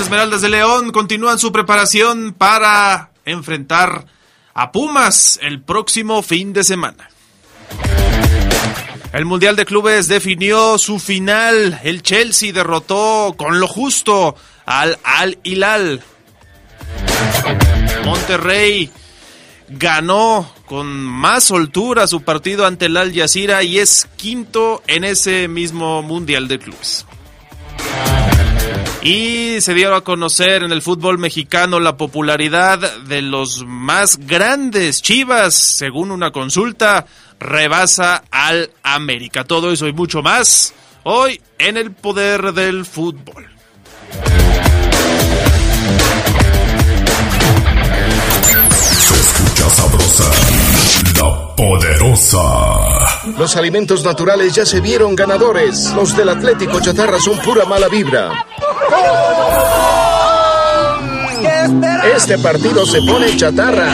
[0.00, 4.06] Esmeraldas de León continúan su preparación para enfrentar
[4.52, 7.08] a Pumas el próximo fin de semana.
[9.12, 11.80] El Mundial de Clubes definió su final.
[11.82, 16.02] El Chelsea derrotó con lo justo al Al Hilal.
[18.04, 18.90] Monterrey
[19.68, 25.48] ganó con más soltura su partido ante el Al Jazeera y es quinto en ese
[25.48, 27.06] mismo Mundial de Clubes.
[29.06, 35.00] Y se dieron a conocer en el fútbol mexicano la popularidad de los más grandes
[35.00, 37.06] Chivas, según una consulta,
[37.38, 39.44] rebasa al América.
[39.44, 43.48] Todo eso y mucho más hoy en el poder del fútbol.
[48.80, 50.30] Se escucha sabrosa,
[51.20, 53.06] la poderosa.
[53.38, 55.92] Los alimentos naturales ya se vieron ganadores.
[55.94, 58.44] Los del Atlético Chatarra son pura mala vibra.
[62.16, 63.88] Este partido se pone chatarra.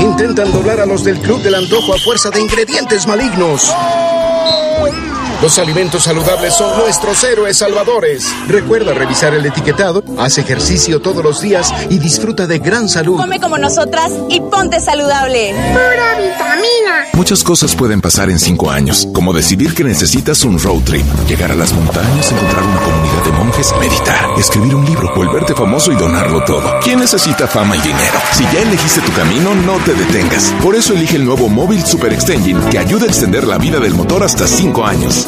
[0.00, 3.74] Intentan doblar a los del Club del Antojo a fuerza de ingredientes malignos.
[5.40, 8.26] Los alimentos saludables son nuestros héroes salvadores.
[8.48, 13.16] Recuerda revisar el etiquetado, haz ejercicio todos los días y disfruta de gran salud.
[13.16, 15.54] Come como nosotras y ponte saludable.
[15.72, 17.06] Pura vitamina.
[17.12, 21.52] Muchas cosas pueden pasar en cinco años, como decidir que necesitas un road trip, llegar
[21.52, 25.94] a las montañas, encontrar una comunidad de monjes, meditar, escribir un libro, volverte famoso y
[25.94, 26.80] donarlo todo.
[26.82, 28.18] ¿Quién necesita fama y dinero?
[28.32, 30.52] Si ya elegiste tu camino, no te detengas.
[30.62, 33.94] Por eso elige el nuevo Móvil Super Extension que ayuda a extender la vida del
[33.94, 35.27] motor hasta cinco años.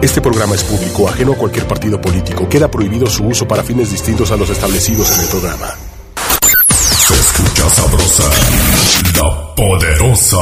[0.00, 2.48] Este programa es público, ajeno a cualquier partido político.
[2.48, 5.74] Queda prohibido su uso para fines distintos a los establecidos en el programa.
[6.98, 8.22] Se escucha sabrosa,
[9.16, 10.38] la poderosa.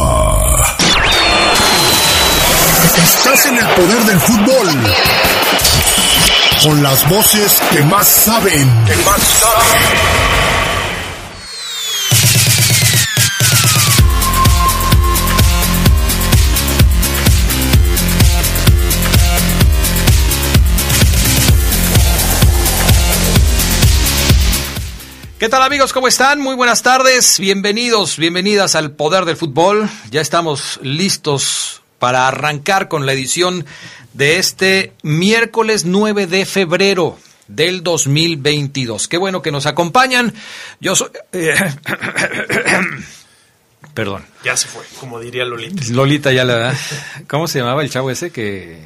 [3.03, 4.69] Estás en el poder del fútbol.
[6.63, 8.85] Con las voces que más saben.
[8.85, 10.66] Que más saben.
[25.39, 25.93] ¿Qué tal amigos?
[25.93, 26.41] ¿Cómo están?
[26.41, 27.39] Muy buenas tardes.
[27.39, 29.87] Bienvenidos, bienvenidas al Poder del Fútbol.
[30.11, 33.67] Ya estamos listos para arrancar con la edición
[34.15, 39.09] de este miércoles 9 de febrero del 2022.
[39.09, 40.33] Qué bueno que nos acompañan.
[40.81, 41.11] Yo soy...
[41.33, 41.55] eh,
[43.93, 44.25] Perdón.
[44.43, 45.83] Ya se fue, como diría Lolita.
[45.91, 46.75] Lolita ya la...
[47.29, 48.81] ¿Cómo se llamaba el chavo ese que...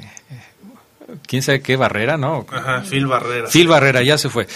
[1.26, 1.76] ¿Quién sabe qué?
[1.76, 2.46] Barrera, ¿no?
[2.50, 3.48] Ajá, Phil Barrera.
[3.48, 4.46] Phil Barrera, ya se fue.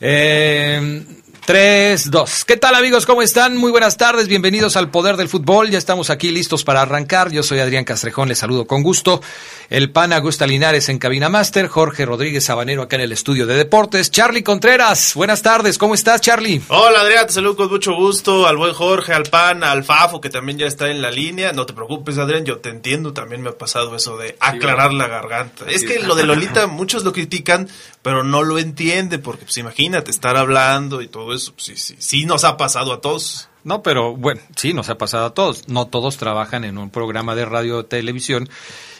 [0.00, 1.04] Eh,
[1.44, 2.44] 3, 2.
[2.44, 3.04] ¿Qué tal amigos?
[3.04, 3.56] ¿Cómo están?
[3.56, 5.70] Muy buenas tardes, bienvenidos al Poder del Fútbol.
[5.70, 7.32] Ya estamos aquí listos para arrancar.
[7.32, 9.20] Yo soy Adrián Castrejón, les saludo con gusto.
[9.68, 13.56] El pan Augusta Linares en Cabina Master, Jorge Rodríguez Sabanero acá en el estudio de
[13.56, 14.12] deportes.
[14.12, 16.62] Charlie Contreras, buenas tardes, ¿cómo estás Charlie?
[16.68, 18.46] Hola Adrián, te saludo con mucho gusto.
[18.46, 21.52] Al buen Jorge, al pan, al Fafo, que también ya está en la línea.
[21.52, 23.12] No te preocupes Adrián, yo te entiendo.
[23.12, 25.64] También me ha pasado eso de aclarar la garganta.
[25.68, 27.68] Es que lo de Lolita, muchos lo critican,
[28.02, 31.96] pero no lo entiende, porque pues imagínate, estar hablando y todo eso, pues, sí, sí,
[31.98, 33.48] sí nos ha pasado a todos.
[33.64, 35.68] No, pero bueno, sí, nos ha pasado a todos.
[35.68, 38.48] No todos trabajan en un programa de radio o televisión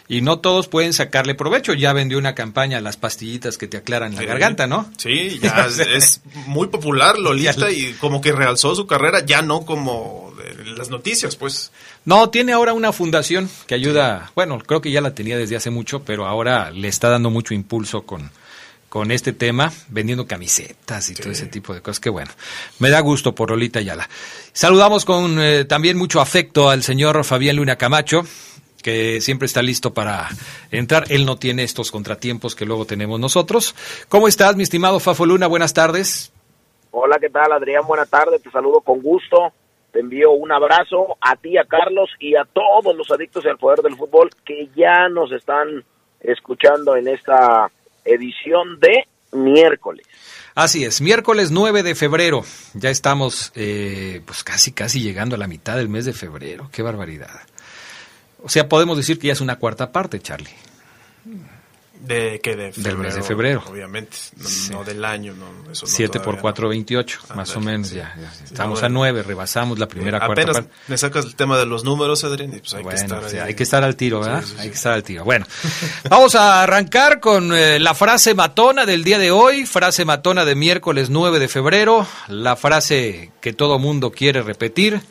[0.09, 1.73] y no todos pueden sacarle provecho.
[1.75, 4.27] Ya vendió una campaña las pastillitas que te aclaran la Sí.
[4.27, 4.89] garganta, ¿no?
[4.99, 9.65] Sí, ya es, es muy popular Lolita y como que realzó su carrera, ya no
[9.67, 11.73] como de las noticias, pues.
[12.05, 15.71] No, tiene ahora una fundación que ayuda, bueno, creo que ya la tenía desde hace
[15.71, 18.31] mucho, pero ahora le está dando mucho impulso con,
[18.93, 21.99] con este tema, vendiendo camisetas y todo ese tipo de cosas.
[21.99, 22.31] Que bueno,
[22.79, 24.07] me da gusto por Lolita Ayala.
[24.53, 28.25] Saludamos con eh, también mucho afecto al señor Fabián Luna Camacho,
[28.83, 30.29] que siempre está listo para
[30.71, 31.07] entrar.
[31.09, 33.75] Él no tiene estos contratiempos que luego tenemos nosotros.
[34.11, 35.47] ¿Cómo estás, mi estimado Fafo Luna?
[35.47, 36.31] Buenas tardes.
[36.91, 37.87] Hola, ¿qué tal, Adrián?
[37.87, 39.55] Buenas tardes, te saludo con gusto.
[39.91, 43.79] Te envío un abrazo a ti, a Carlos y a todos los adictos al poder
[43.79, 45.83] del fútbol que ya nos están
[46.21, 47.71] escuchando en esta
[48.05, 50.07] edición de miércoles.
[50.55, 52.45] Así es, miércoles 9 de febrero.
[52.75, 56.69] Ya estamos eh, pues casi, casi llegando a la mitad del mes de febrero.
[56.73, 57.41] Qué barbaridad.
[58.43, 60.51] O sea, podemos decir que ya es una cuarta parte, Charlie.
[62.03, 63.63] De que de del mes de febrero.
[63.71, 64.17] Obviamente,
[64.73, 65.35] no, del año.
[65.35, 68.13] No, 7 por 4, 28, más o menos ya.
[68.45, 70.71] Estamos a 9, rebasamos la primera eh, cuarta parte.
[70.89, 73.39] me sacas el tema de los números, Adrián, y pues hay que estar ahí.
[73.39, 74.43] hay que estar al tiro, ¿verdad?
[74.59, 75.23] hay que estar al tiro.
[75.23, 75.47] Bueno,
[76.11, 80.57] vamos a arrancar con eh, la frase matona del día de hoy, frase matona de
[80.57, 85.03] miércoles 9 de febrero, la frase que todo mundo quiere repetir,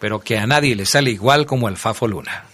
[0.00, 2.46] pero que a nadie le sale igual como al Fafo Luna.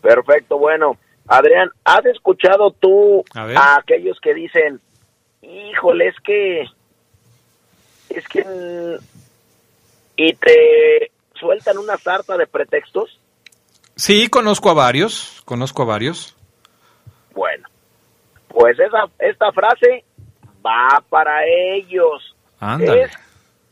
[0.00, 0.96] Perfecto, bueno.
[1.26, 4.80] Adrián, ¿has escuchado tú a, aquellos que dicen,
[5.42, 6.62] híjole, es que,
[8.10, 8.98] es que,
[10.16, 13.18] y te sueltan una sarta de pretextos?
[13.96, 16.36] Sí, conozco a varios, conozco a varios.
[17.34, 17.68] Bueno,
[18.48, 20.04] pues esa, esta frase
[20.64, 22.34] va para ellos.
[22.60, 23.10] Ándale.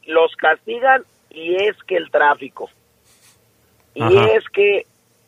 [0.06, 2.69] los castigan y es que el tráfico.
[3.94, 4.87] Y es que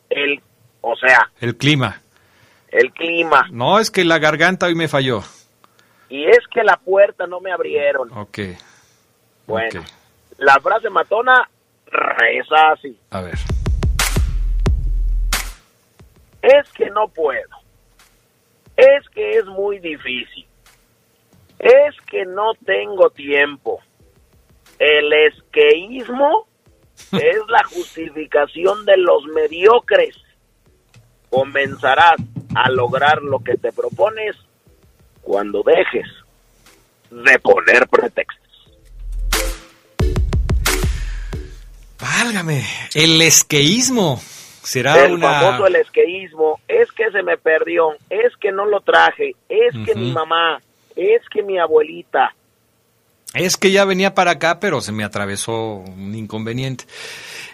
[0.09, 0.41] el
[0.81, 1.31] o sea.
[1.39, 2.01] El clima.
[2.75, 3.47] El clima.
[3.51, 5.21] No, es que la garganta hoy me falló.
[6.09, 8.11] Y es que la puerta no me abrieron.
[8.11, 8.39] Ok.
[9.47, 9.81] Bueno,
[10.37, 11.49] la frase matona
[11.85, 12.99] reza así.
[13.11, 13.37] A ver.
[16.41, 17.47] Es que no puedo.
[18.75, 20.45] Es que es muy difícil.
[21.57, 23.79] Es que no tengo tiempo.
[24.79, 26.45] El esqueísmo
[27.13, 30.17] es la justificación de los mediocres
[31.35, 32.15] comenzarás
[32.55, 34.35] a lograr lo que te propones
[35.21, 36.07] cuando dejes
[37.11, 38.45] de poner pretextos.
[41.99, 42.63] Válgame,
[42.93, 44.19] el esqueísmo
[44.63, 49.35] será el famoso el esqueísmo es que se me perdió, es que no lo traje,
[49.47, 50.61] es que mi mamá,
[50.95, 52.33] es que mi abuelita.
[53.33, 56.85] Es que ya venía para acá, pero se me atravesó un inconveniente.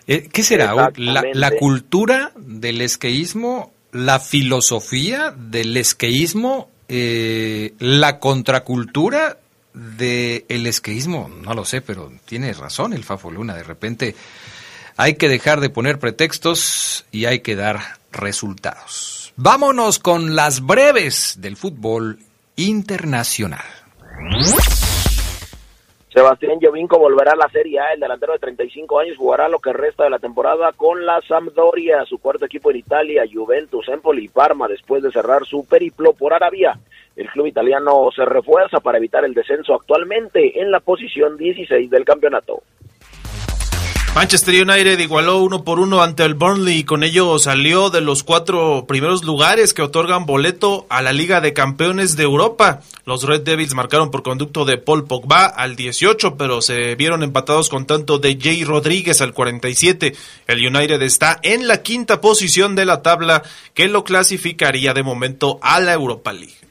[0.07, 0.91] Eh, ¿Qué será?
[0.95, 3.73] La, cultura del esqueísmo?
[3.91, 6.69] ¿La filosofía del esqueísmo?
[6.87, 9.37] Eh, ¿La contracultura
[9.73, 11.29] del esqueísmo?
[11.29, 13.55] No lo sé, pero tiene razón el Fafo Luna.
[13.55, 14.15] De repente
[14.97, 19.33] hay que dejar de poner pretextos y hay que dar resultados.
[19.35, 22.19] Vámonos con las breves del fútbol
[22.55, 23.65] internacional.
[26.13, 27.93] Sebastián Jovinko volverá a la Serie A.
[27.93, 32.03] El delantero de 35 años jugará lo que resta de la temporada con la Sampdoria,
[32.03, 36.33] su cuarto equipo en Italia, Juventus, Empoli y Parma, después de cerrar su periplo por
[36.33, 36.77] Arabia.
[37.15, 42.03] El club italiano se refuerza para evitar el descenso actualmente en la posición 16 del
[42.03, 42.61] campeonato.
[44.13, 48.23] Manchester United igualó uno por uno ante el Burnley y con ello salió de los
[48.23, 52.81] cuatro primeros lugares que otorgan boleto a la Liga de Campeones de Europa.
[53.05, 57.69] Los Red Devils marcaron por conducto de Paul Pogba al 18, pero se vieron empatados
[57.69, 60.13] con tanto de Jay Rodríguez al 47.
[60.45, 63.43] El United está en la quinta posición de la tabla
[63.73, 66.70] que lo clasificaría de momento a la Europa League.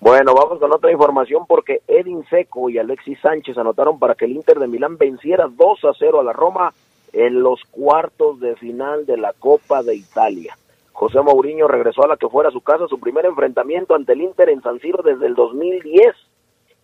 [0.00, 4.32] Bueno, vamos con otra información porque Edin Seco y Alexis Sánchez anotaron para que el
[4.32, 6.72] Inter de Milán venciera 2 a 0 a la Roma
[7.12, 10.56] en los cuartos de final de la Copa de Italia.
[10.92, 14.48] José Mourinho regresó a la que fuera su casa su primer enfrentamiento ante el Inter
[14.48, 16.14] en San Siro desde el 2010.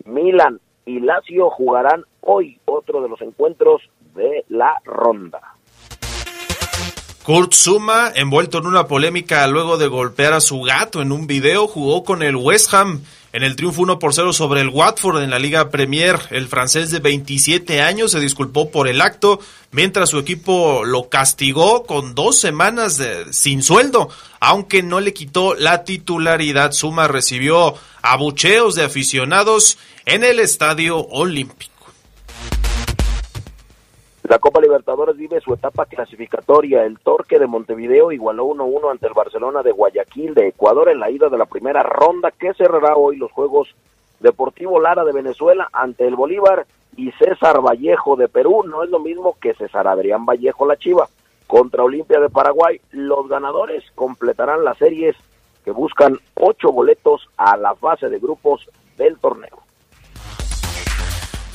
[0.05, 3.81] Milan y Lazio jugarán hoy otro de los encuentros
[4.15, 5.56] de la ronda.
[7.27, 11.67] Kurt Zuma, envuelto en una polémica luego de golpear a su gato en un video,
[11.67, 13.03] jugó con el West Ham
[13.33, 16.21] en el triunfo 1 por 0 sobre el Watford en la Liga Premier.
[16.31, 19.41] El francés de 27 años se disculpó por el acto,
[19.73, 25.57] mientras su equipo lo castigó con dos semanas de, sin sueldo, aunque no le quitó
[25.57, 26.71] la titularidad.
[26.71, 31.76] Zuma recibió abucheos de aficionados en el Estadio Olímpico.
[34.29, 36.85] La Copa Libertadores vive su etapa clasificatoria.
[36.85, 41.11] El Torque de Montevideo igualó 1-1 ante el Barcelona de Guayaquil de Ecuador en la
[41.11, 43.75] ida de la primera ronda que cerrará hoy los Juegos
[44.19, 46.67] Deportivo Lara de Venezuela ante el Bolívar
[46.97, 48.65] y César Vallejo de Perú.
[48.67, 51.09] No es lo mismo que César Adrián Vallejo la Chiva
[51.47, 52.81] contra Olimpia de Paraguay.
[52.91, 55.15] Los ganadores completarán las series
[55.65, 59.66] que buscan ocho boletos a la fase de grupos del torneo.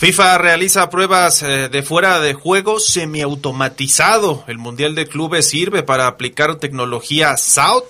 [0.02, 4.44] FIFA realiza pruebas eh, de fuera de juego semiautomatizado.
[4.48, 7.84] El Mundial de Clubes sirve para aplicar tecnología SOUT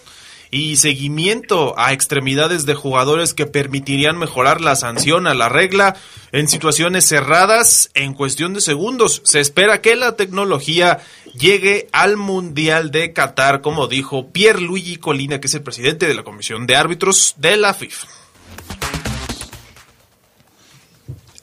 [0.52, 5.96] y seguimiento a extremidades de jugadores que permitirían mejorar la sanción a la regla
[6.34, 9.22] en situaciones cerradas en cuestión de segundos.
[9.24, 11.00] Se espera que la tecnología
[11.34, 16.24] llegue al Mundial de Qatar, como dijo Pierluigi Colina, que es el presidente de la
[16.24, 18.21] Comisión de Árbitros de la FIFA.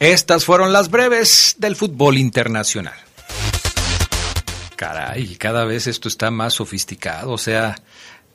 [0.01, 2.95] Estas fueron las breves del fútbol internacional.
[4.77, 7.75] Caray, cada vez esto está más sofisticado, o sea,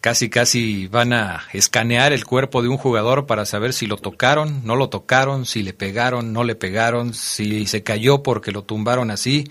[0.02, 4.66] casi casi van a escanear el cuerpo de un jugador para saber si lo tocaron,
[4.66, 9.10] no lo tocaron, si le pegaron, no le pegaron, si se cayó porque lo tumbaron
[9.10, 9.50] así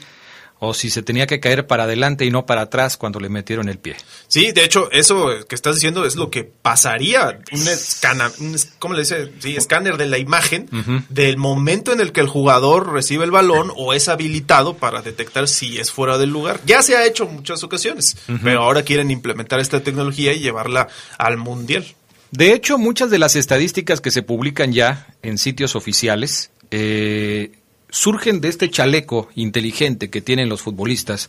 [0.65, 3.69] o si se tenía que caer para adelante y no para atrás cuando le metieron
[3.69, 3.97] el pie.
[4.29, 7.41] Sí, de hecho, eso que estás diciendo es lo que pasaría.
[7.51, 8.31] Un escáner,
[8.79, 9.33] ¿cómo le dice?
[9.41, 10.69] Sí, escáner de la imagen
[11.09, 15.49] del momento en el que el jugador recibe el balón o es habilitado para detectar
[15.49, 16.61] si es fuera del lugar.
[16.65, 20.87] Ya se ha hecho en muchas ocasiones, pero ahora quieren implementar esta tecnología y llevarla
[21.19, 21.85] al mundial.
[22.31, 27.51] De hecho, muchas de las estadísticas que se publican ya en sitios oficiales eh,
[27.93, 31.29] surgen de este chaleco inteligente que tienen los futbolistas,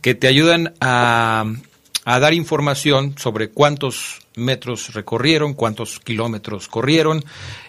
[0.00, 1.44] que te ayudan a,
[2.04, 7.22] dar información sobre cuántos metros recorrieron, cuántos kilómetros corrieron,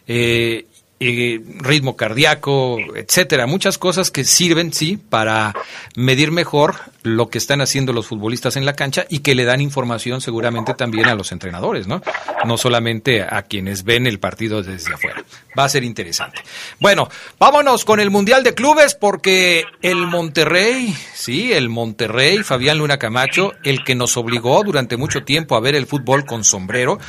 [0.08, 0.66] eh,
[1.00, 5.54] ritmo cardíaco, etcétera, muchas cosas que sirven, sí, para
[5.96, 9.62] medir mejor lo que están haciendo los futbolistas en la cancha y que le dan
[9.62, 12.02] información seguramente también a los entrenadores, ¿no?
[12.46, 15.24] No solamente a quienes ven el partido desde afuera.
[15.58, 16.42] Va a ser interesante.
[16.80, 23.00] Bueno, vámonos con el Mundial de Clubes porque el Monterrey, sí, el Monterrey, Fabián Luna
[23.00, 27.00] Camacho, el que nos obligó durante mucho tiempo a ver el fútbol con sombrero,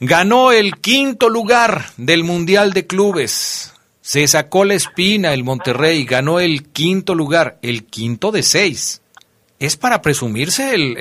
[0.00, 3.74] Ganó el quinto lugar del Mundial de Clubes.
[4.00, 9.02] Se sacó la espina el Monterrey, ganó el quinto lugar, el quinto de seis.
[9.58, 10.96] ¿Es para presumirse el,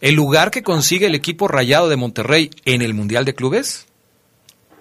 [0.00, 3.86] el, lugar que consigue el equipo rayado de Monterrey en el Mundial de Clubes?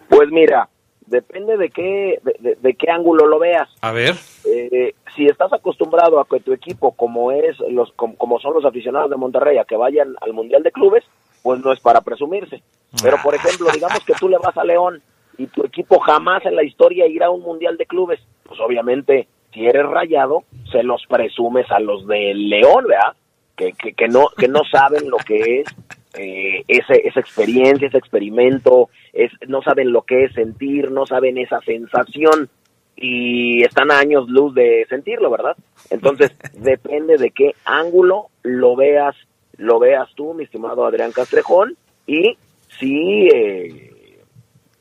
[0.08, 0.70] Pues mira,
[1.06, 3.68] depende de qué, de, qué ángulo lo veas.
[3.82, 4.16] A ver.
[4.46, 9.10] Eh, si estás acostumbrado a que tu equipo, como es los, como son los aficionados
[9.10, 11.04] de Monterrey, a que vayan al Mundial de Clubes,
[11.44, 12.64] pues no es para presumirse.
[13.04, 15.02] Pero, por ejemplo, digamos que tú le vas a León
[15.38, 18.20] y tu equipo jamás en la historia irá a un mundial de clubes.
[18.44, 23.14] Pues obviamente, si eres rayado, se los presumes a los de León, ¿verdad?
[23.56, 25.68] Que, que, no, que no saben lo que es
[26.16, 31.38] eh, ese, esa experiencia, ese experimento, es, no saben lo que es sentir, no saben
[31.38, 32.50] esa sensación
[32.96, 35.56] y están a años luz de sentirlo, ¿verdad?
[35.90, 39.16] Entonces, depende de qué ángulo lo veas,
[39.64, 42.38] lo veas tú, mi estimado Adrián Castrejón, y
[42.80, 44.20] sí eh,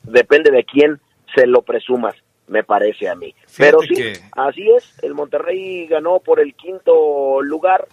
[0.02, 1.00] depende de quién
[1.34, 2.14] se lo presumas,
[2.48, 3.34] me parece a mí.
[3.56, 3.94] Pero sí,
[4.32, 7.86] así es, el Monterrey ganó por el quinto lugar,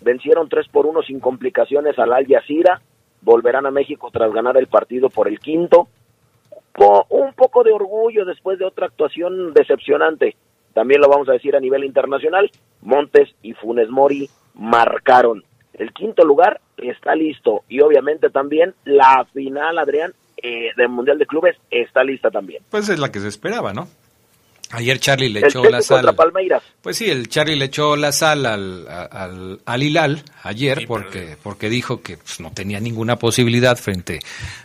[0.00, 2.80] vencieron 3 por 1 sin complicaciones al Al Jazeera,
[3.20, 5.88] volverán a México tras ganar el partido por el quinto,
[6.72, 10.36] con un poco de orgullo después de otra actuación decepcionante,
[10.72, 15.44] también lo vamos a decir a nivel internacional, Montes y Funes Mori marcaron
[15.80, 21.26] el quinto lugar está listo y obviamente también la final, Adrián, eh, del Mundial de
[21.26, 22.62] Clubes está lista también.
[22.70, 23.88] Pues es la que se esperaba, ¿no?
[24.72, 26.14] Ayer Charlie le echó la sal.
[26.80, 31.68] Pues sí, el Charlie le echó la sal al, al, al Hilal ayer porque, porque
[31.68, 34.20] dijo que pues, no tenía ninguna posibilidad frente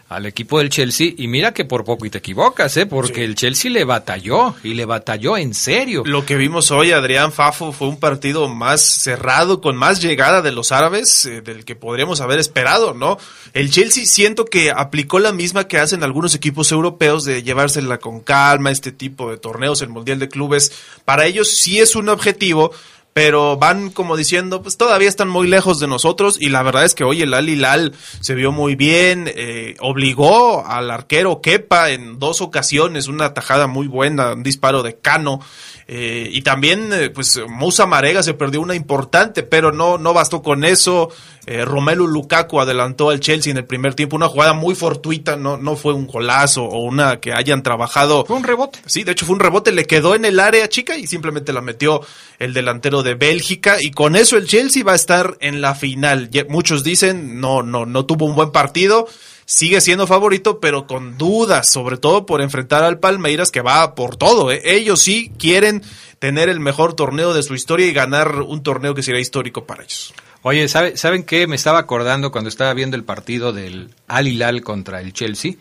[0.08, 2.86] al equipo del Chelsea y mira que por poco y te equivocas, ¿eh?
[2.86, 6.04] porque el Chelsea le batalló y le batalló en serio.
[6.06, 10.52] Lo que vimos hoy, Adrián Fafo, fue un partido más cerrado, con más llegada de
[10.52, 13.18] los árabes eh, del que podríamos haber esperado, ¿no?
[13.54, 18.20] El Chelsea siento que aplicó la misma que hacen algunos equipos europeos de llevársela con
[18.20, 20.72] calma, este tipo de torneos, el Mundial de Clubes.
[21.04, 22.72] Para ellos sí es un objetivo,
[23.14, 26.96] pero van como diciendo, pues todavía están muy lejos de nosotros y la verdad es
[26.96, 32.20] que hoy el Al Hilal se vio muy bien, eh, obligó al arquero Kepa en
[32.20, 35.40] dos ocasiones, una tajada muy buena, un disparo de Cano,
[35.88, 40.42] eh, y también, eh, pues, Musa Marega se perdió una importante, pero no, no bastó
[40.42, 41.12] con eso.
[41.46, 45.58] Eh, Romelu Lukaku adelantó al Chelsea en el primer tiempo, una jugada muy fortuita, no,
[45.58, 48.26] no fue un golazo o una que hayan trabajado.
[48.26, 48.80] Fue un rebote.
[48.88, 51.62] Sí, de hecho fue un rebote, le quedó en el área chica y simplemente la
[51.62, 52.02] metió
[52.40, 56.32] el delantero de Bélgica y con eso el Chelsea va a estar en la final.
[56.50, 59.08] Muchos dicen, no, no, no tuvo un buen partido
[59.46, 64.16] sigue siendo favorito, pero con dudas, sobre todo por enfrentar al Palmeiras que va por
[64.18, 64.52] todo.
[64.52, 64.62] ¿eh?
[64.66, 65.84] Ellos sí quieren
[66.20, 69.84] tener el mejor torneo de su historia y ganar un torneo que será histórico para
[69.84, 70.14] ellos.
[70.42, 71.48] Oye, ¿sabe, ¿saben qué?
[71.48, 75.54] Me estaba acordando cuando estaba viendo el partido del Al Hilal contra el Chelsea,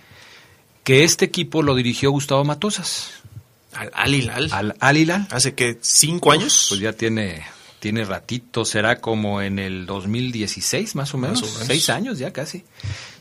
[0.83, 3.13] que este equipo lo dirigió Gustavo Matosas.
[3.73, 4.49] ¿Al Al Hilal?
[4.53, 5.27] Al Al Hilal.
[5.31, 6.67] ¿Hace que cinco años?
[6.69, 7.45] Pues ya tiene,
[7.85, 11.43] tiene ratito, será como en el 2016 más o menos.
[11.43, 11.67] Más o menos.
[11.67, 12.65] Seis años ya casi.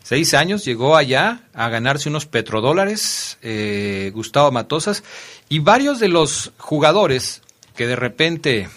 [0.03, 5.03] Seis años, llegó allá a ganarse unos petrodólares, eh, Gustavo Matosas,
[5.49, 7.41] y varios de los jugadores
[7.75, 8.69] que de repente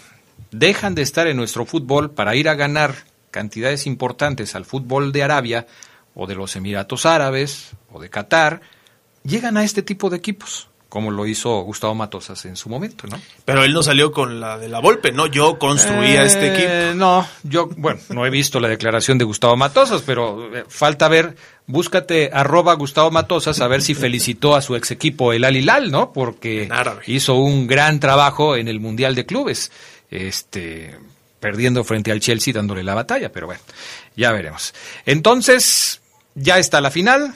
[0.51, 5.23] dejan de estar en nuestro fútbol para ir a ganar cantidades importantes al fútbol de
[5.23, 5.67] Arabia
[6.15, 8.59] o de los Emiratos Árabes o de Qatar,
[9.23, 13.19] llegan a este tipo de equipos, como lo hizo Gustavo Matosas en su momento, ¿no?
[13.45, 15.27] Pero él no salió con la de la Volpe, ¿no?
[15.27, 16.69] Yo construía este equipo.
[16.69, 21.07] Eh, No, yo, bueno, no he visto la declaración de Gustavo Matosas, pero eh, falta
[21.09, 25.57] ver, búscate arroba Gustavo Matosas a ver si felicitó a su ex equipo el Al
[25.57, 26.13] Hilal, ¿no?
[26.13, 26.69] Porque
[27.05, 29.71] hizo un gran trabajo en el Mundial de Clubes,
[30.09, 30.97] este,
[31.39, 33.61] perdiendo frente al Chelsea dándole la batalla, pero bueno,
[34.15, 34.73] ya veremos.
[35.05, 36.01] Entonces,
[36.35, 37.35] ya está la final,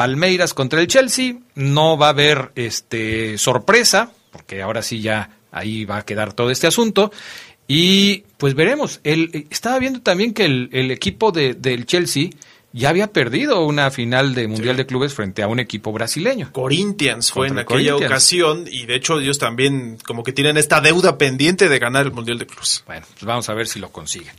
[0.00, 5.84] Palmeiras contra el Chelsea, no va a haber este sorpresa, porque ahora sí ya ahí
[5.84, 7.12] va a quedar todo este asunto.
[7.68, 9.00] Y pues veremos.
[9.04, 12.30] El, estaba viendo también que el, el equipo de, del Chelsea
[12.72, 16.50] ya había perdido una final de Mundial de Clubes frente a un equipo brasileño.
[16.50, 20.80] Corinthians fue Contra en aquella ocasión y de hecho ellos también como que tienen esta
[20.80, 22.84] deuda pendiente de ganar el Mundial de Clubes.
[22.86, 24.32] Bueno, pues vamos a ver si lo consiguen.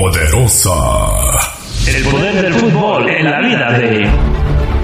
[0.00, 0.74] Poderosa.
[1.86, 4.06] El poder del fútbol en la vida de...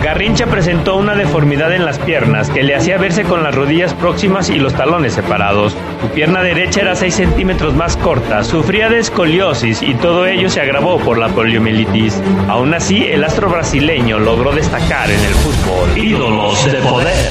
[0.03, 4.48] Garrincha presentó una deformidad en las piernas que le hacía verse con las rodillas próximas
[4.48, 5.77] y los talones separados.
[6.01, 10.62] Su pierna derecha era 6 centímetros más corta, sufría de escoliosis y todo ello se
[10.62, 12.18] agravó por la poliomielitis.
[12.48, 15.98] Aún así, el astro brasileño logró destacar en el fútbol.
[15.98, 17.31] Ídolos de poder.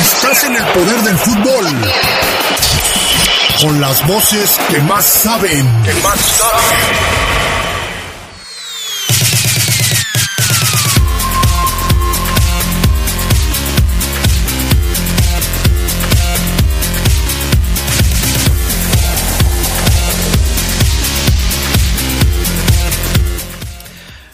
[0.00, 1.66] Estás en el poder del fútbol.
[3.60, 5.66] Con las voces que más saben.
[5.84, 7.20] Que más saben.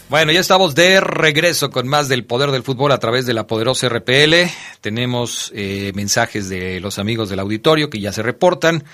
[0.09, 3.49] Bueno, ya estamos de regreso con más del poder del fútbol a través de la
[3.49, 4.49] poderosa RPL.
[4.81, 8.85] Tenemos eh, mensajes de los amigos del auditorio que ya se reportan.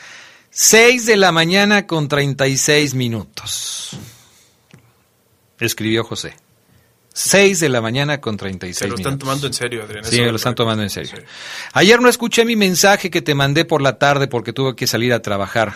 [0.54, 3.96] 6 de la mañana con 36 minutos.
[5.58, 6.34] Escribió José.
[7.14, 9.00] 6 de la mañana con 36 Se lo minutos.
[9.00, 10.04] están tomando en serio, Adrián.
[10.04, 11.12] Sí, me lo están tomando en serio.
[11.72, 15.14] Ayer no escuché mi mensaje que te mandé por la tarde porque tuve que salir
[15.14, 15.72] a trabajar.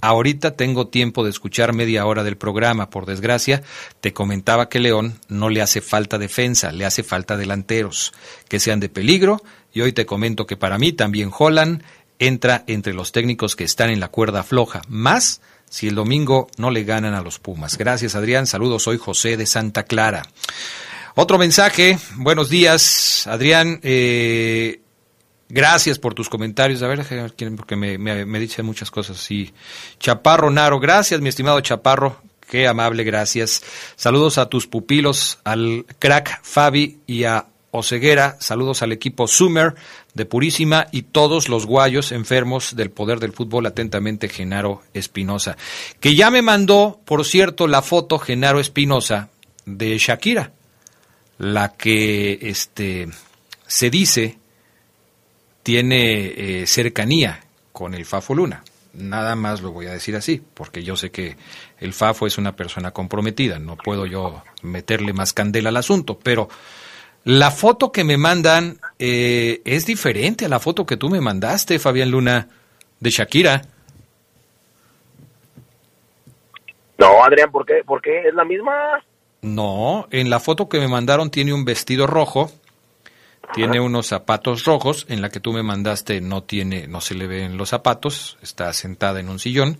[0.00, 2.88] Ahorita tengo tiempo de escuchar media hora del programa.
[2.88, 3.64] Por desgracia,
[4.00, 8.12] te comentaba que León no le hace falta defensa, le hace falta delanteros
[8.48, 9.42] que sean de peligro.
[9.72, 11.82] Y hoy te comento que para mí también Holland
[12.20, 14.82] entra entre los técnicos que están en la cuerda floja.
[14.88, 17.76] Más si el domingo no le ganan a los Pumas.
[17.76, 18.46] Gracias, Adrián.
[18.46, 20.22] Saludos, soy José de Santa Clara.
[21.16, 21.98] Otro mensaje.
[22.16, 23.80] Buenos días, Adrián.
[23.82, 24.80] Eh,
[25.48, 26.82] gracias por tus comentarios.
[26.82, 27.04] A ver,
[27.56, 29.16] porque me, me, me dice muchas cosas.
[29.16, 29.52] Sí.
[29.98, 30.78] Chaparro Naro.
[30.78, 32.20] Gracias, mi estimado Chaparro.
[32.48, 33.62] Qué amable, gracias.
[33.94, 38.36] Saludos a tus pupilos, al crack Fabi y a Oceguera.
[38.40, 39.74] Saludos al equipo Summer
[40.14, 43.66] de Purísima y todos los guayos enfermos del poder del fútbol.
[43.66, 45.56] Atentamente, Genaro Espinosa.
[46.00, 49.30] Que ya me mandó, por cierto, la foto Genaro Espinosa
[49.66, 50.52] de Shakira
[51.40, 53.08] la que este
[53.66, 54.38] se dice
[55.62, 56.26] tiene
[56.62, 57.40] eh, cercanía
[57.72, 58.62] con el Fafo Luna.
[58.92, 61.36] Nada más lo voy a decir así, porque yo sé que
[61.78, 66.48] el Fafo es una persona comprometida, no puedo yo meterle más candela al asunto, pero
[67.24, 71.78] la foto que me mandan eh, es diferente a la foto que tú me mandaste,
[71.78, 72.48] Fabián Luna,
[72.98, 73.62] de Shakira.
[76.98, 77.82] No, Adrián, ¿por qué?
[77.84, 78.28] ¿Por qué?
[78.28, 78.72] ¿Es la misma?
[79.42, 82.50] No, en la foto que me mandaron tiene un vestido rojo,
[83.54, 87.26] tiene unos zapatos rojos, en la que tú me mandaste no tiene, no se le
[87.26, 89.78] ven los zapatos, está sentada en un sillón.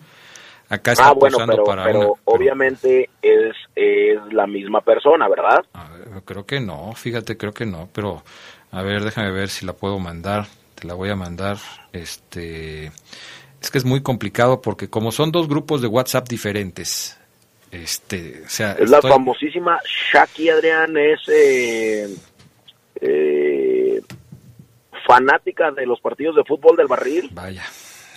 [0.70, 5.64] Acá está ah, bueno, pero, pero obviamente es, es la misma persona, ¿verdad?
[6.24, 8.22] creo que no, fíjate, creo que no, pero
[8.70, 11.58] a ver, déjame ver si la puedo mandar, te la voy a mandar,
[11.92, 12.86] este,
[13.60, 17.18] es que es muy complicado porque como son dos grupos de WhatsApp diferentes,
[17.72, 19.80] este, o sea, es la famosísima
[20.12, 22.16] Shaki Adrián, es eh,
[23.00, 24.00] eh,
[25.04, 27.28] fanática de los partidos de fútbol del barril.
[27.32, 27.64] Vaya.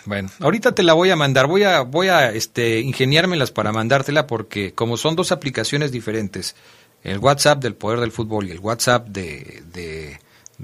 [0.06, 1.48] Bueno, ahorita te la voy a mandar.
[1.48, 6.56] Voy a, voy a este, ingeniármelas para mandártela porque como son dos aplicaciones diferentes,
[7.04, 10.20] el WhatsApp del Poder del Fútbol y el WhatsApp de, de,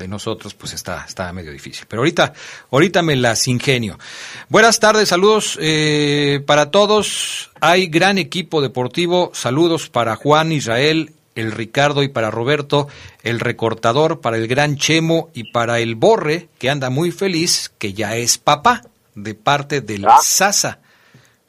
[0.08, 1.86] nosotros, pues está, está medio difícil.
[1.88, 2.34] Pero ahorita,
[2.72, 4.00] ahorita me las ingenio.
[4.48, 7.52] Buenas tardes, saludos eh, para todos.
[7.60, 9.32] Hay gran equipo deportivo.
[9.34, 12.88] Saludos para Juan Israel, el Ricardo y para Roberto,
[13.24, 17.94] el recortador, para el gran Chemo y para el Borre, que anda muy feliz, que
[17.94, 18.84] ya es papá,
[19.16, 20.20] de parte del ah.
[20.22, 20.80] Sasa.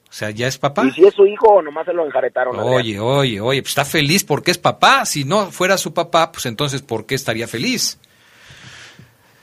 [0.08, 0.84] O sea, ya es papá.
[0.86, 2.58] ¿Y si es su hijo o nomás se lo enjaretaron?
[2.58, 5.06] Oye, oye, oye, pues está feliz porque es papá.
[5.06, 7.96] Si no fuera su papá, pues entonces, ¿por qué estaría feliz?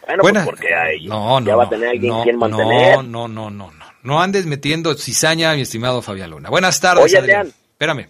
[0.06, 0.70] Bueno, pues porque
[1.06, 2.98] no, no, ya va a tener alguien quien mantener.
[2.98, 3.88] No, no, no, no, no.
[4.04, 6.50] No andes metiendo cizaña, mi estimado Fabián Luna.
[6.50, 7.48] Buenas tardes, Oye, Adrián.
[7.48, 8.08] Espérame.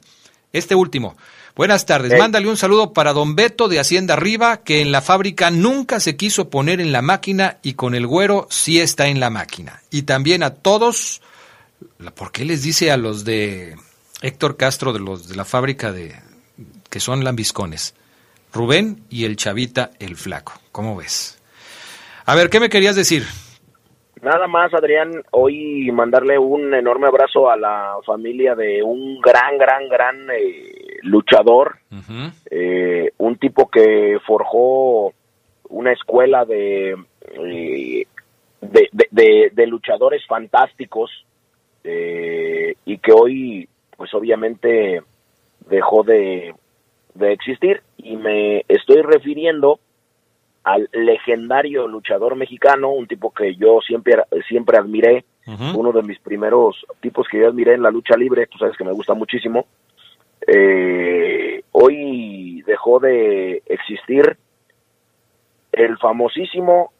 [0.51, 1.15] Este último.
[1.57, 2.17] Buenas tardes.
[2.17, 6.15] Mándale un saludo para don Beto de Hacienda Arriba, que en la fábrica nunca se
[6.15, 9.81] quiso poner en la máquina y con el güero sí está en la máquina.
[9.89, 11.21] Y también a todos
[12.15, 13.75] ¿Por qué les dice a los de
[14.21, 16.13] Héctor Castro de los de la fábrica de
[16.89, 17.95] que son lambiscones?
[18.53, 20.53] Rubén y el chavita el flaco.
[20.71, 21.41] ¿Cómo ves?
[22.25, 23.23] A ver, ¿qué me querías decir?
[24.21, 29.87] Nada más, Adrián, hoy mandarle un enorme abrazo a la familia de un gran, gran,
[29.87, 30.76] gran eh,
[31.07, 31.77] luchador,
[32.51, 35.13] eh, un tipo que forjó
[35.69, 36.95] una escuela de,
[37.33, 38.05] eh,
[38.61, 41.11] de, de, luchadores fantásticos
[41.83, 45.01] eh, y que hoy pues obviamente
[45.69, 46.53] dejó de,
[47.19, 49.79] existir y me estoy refiriendo
[50.63, 54.15] al legendario luchador mexicano, un tipo que yo siempre,
[54.47, 55.25] siempre admiré,
[55.73, 58.83] uno de mis primeros tipos que yo admiré en la lucha libre, tú sabes que
[58.83, 59.65] me gusta muchísimo.
[60.47, 64.37] Eh, hoy dejó de existir
[65.73, 66.93] el famosísimo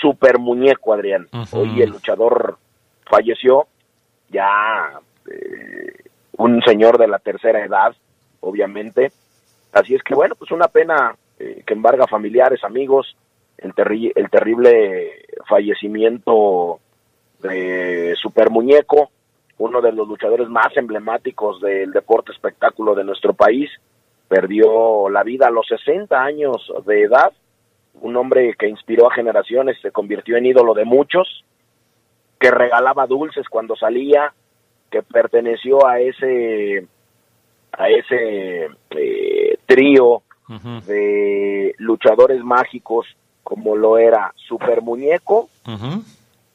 [0.00, 1.28] super muñeco Adrián.
[1.52, 2.58] Hoy el luchador
[3.04, 3.66] falleció
[4.30, 4.98] ya
[5.30, 5.92] eh,
[6.38, 7.94] un señor de la tercera edad,
[8.40, 9.12] obviamente.
[9.72, 13.16] Así es que bueno, pues una pena eh, que embarga familiares, amigos,
[13.58, 13.72] el,
[14.14, 16.80] el terrible fallecimiento
[17.40, 19.10] de Super Muñeco,
[19.58, 23.70] uno de los luchadores más emblemáticos del deporte espectáculo de nuestro país,
[24.28, 27.32] perdió la vida a los 60 años de edad,
[28.00, 31.44] un hombre que inspiró a generaciones, se convirtió en ídolo de muchos,
[32.40, 34.32] que regalaba dulces cuando salía,
[34.90, 36.86] que perteneció a ese
[37.72, 40.22] a ese eh, trío
[40.86, 43.06] de luchadores mágicos
[43.42, 45.48] como lo era Super Muñeco,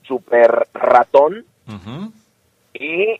[0.03, 1.45] Super Ratón
[2.79, 3.19] y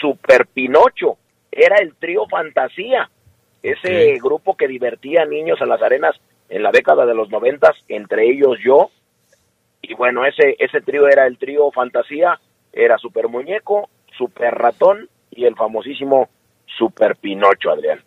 [0.00, 1.18] Super Pinocho.
[1.50, 3.10] Era el trío Fantasía,
[3.62, 6.16] ese grupo que divertía a niños en las arenas
[6.48, 8.90] en la década de los noventas, entre ellos yo,
[9.82, 12.40] y bueno, ese, ese trío era el trío Fantasía,
[12.72, 16.28] era Super Muñeco, Super Ratón y el famosísimo
[16.78, 18.00] Super Pinocho, Adrián.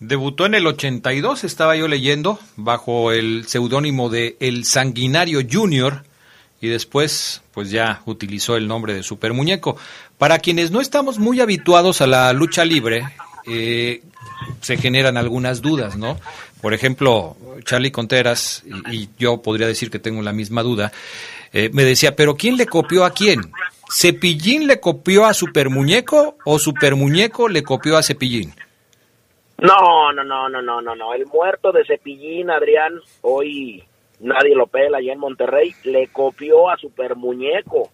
[0.00, 6.02] Debutó en el 82, estaba yo leyendo, bajo el seudónimo de El Sanguinario Junior,
[6.62, 9.76] y después pues ya utilizó el nombre de Super Muñeco.
[10.16, 13.04] Para quienes no estamos muy habituados a la lucha libre,
[13.46, 14.00] eh,
[14.60, 16.18] se generan algunas dudas, ¿no?
[16.62, 20.92] Por ejemplo, Charlie Conteras, y, yo podría decir que tengo la misma duda,
[21.52, 23.40] eh, me decía, pero ¿quién le copió a quién?
[23.90, 28.54] ¿Cepillín le copió a Super Muñeco o Super Muñeco le copió a Cepillín?
[29.58, 31.12] No, no, no, no, no, no, no.
[31.12, 33.84] El muerto de Cepillín, Adrián, hoy
[34.22, 37.90] nadie lo pela allá en Monterrey, le copió a Super Muñeco.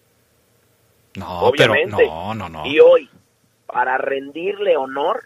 [1.15, 2.05] No, obviamente.
[2.07, 2.65] no, no, no.
[2.65, 3.09] Y hoy,
[3.65, 5.23] para rendirle honor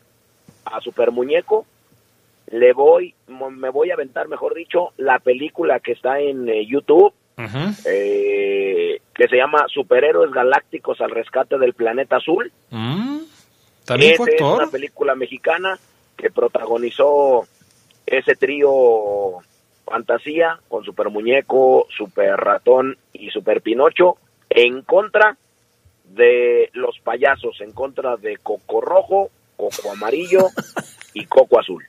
[0.65, 1.65] a Super Muñeco,
[2.47, 7.13] le voy, me voy a aventar, mejor dicho, la película que está en eh, YouTube,
[7.85, 12.51] eh, que se llama Superhéroes Galácticos al Rescate del Planeta Azul.
[12.69, 13.19] Mm,
[13.85, 14.61] También fue Esa es actor.
[14.63, 15.77] una película mexicana
[16.15, 17.45] que protagonizó
[18.05, 19.39] ese trío
[19.85, 24.17] fantasía con Super Muñeco, Super Ratón y Super Pinocho
[24.49, 25.37] en contra
[26.05, 30.47] de los payasos, en contra de Coco Rojo, Coco Amarillo
[31.13, 31.83] y Coco Azul.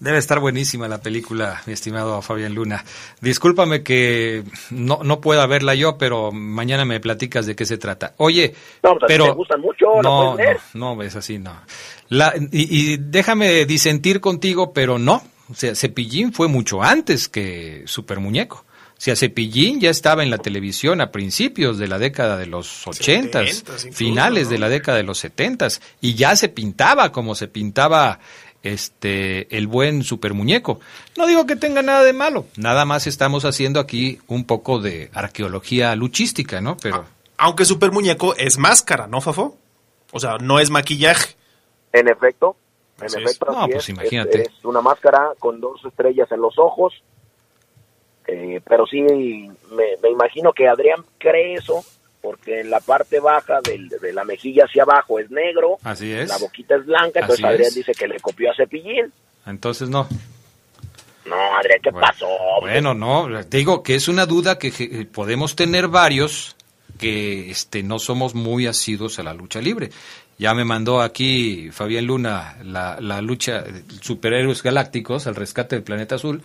[0.00, 2.84] Debe estar buenísima la película, mi estimado Fabián Luna.
[3.20, 8.14] Discúlpame que no, no pueda verla yo, pero mañana me platicas de qué se trata.
[8.18, 8.54] Oye,
[8.84, 11.52] No, pues, pero te gustan mucho, no, no, no, es así, no.
[12.10, 15.20] La, y, y déjame disentir contigo, pero no.
[15.50, 18.64] O sea, Cepillín fue mucho antes que Super Muñeco.
[18.98, 22.84] O sea, Cepillín ya estaba en la televisión a principios de la década de los
[22.86, 24.50] ochentas, Setentas incluso, finales ¿no?
[24.50, 28.18] de la década de los setentas, y ya se pintaba como se pintaba
[28.64, 30.80] este el buen super muñeco.
[31.16, 35.10] No digo que tenga nada de malo, nada más estamos haciendo aquí un poco de
[35.14, 36.76] arqueología luchística, ¿no?
[36.76, 37.04] Pero
[37.36, 39.56] Aunque Super Muñeco es máscara, ¿no, Fafo?
[40.10, 41.36] O sea, no es maquillaje.
[41.92, 42.56] En efecto,
[43.00, 43.88] en efecto, No, pues es.
[43.90, 44.42] imagínate.
[44.42, 46.94] Es, es una máscara con dos estrellas en los ojos.
[48.26, 51.82] Eh, pero sí, me, me imagino que Adrián cree eso,
[52.20, 56.28] porque en la parte baja del- de la mejilla hacia abajo es negro, así es.
[56.28, 57.74] la boquita es blanca, entonces Así Adrián es.
[57.74, 59.10] dice que le copió a Cepillín.
[59.46, 60.06] Entonces no.
[61.24, 62.26] No, Adrián, ¿qué pasó?
[62.60, 66.54] Bueno, no, te digo que es una duda que je- podemos tener varios
[66.98, 69.90] que este no somos muy asiduos a la lucha libre.
[70.38, 73.64] Ya me mandó aquí Fabián Luna la, la lucha
[74.00, 76.42] superhéroes galácticos al rescate del planeta azul.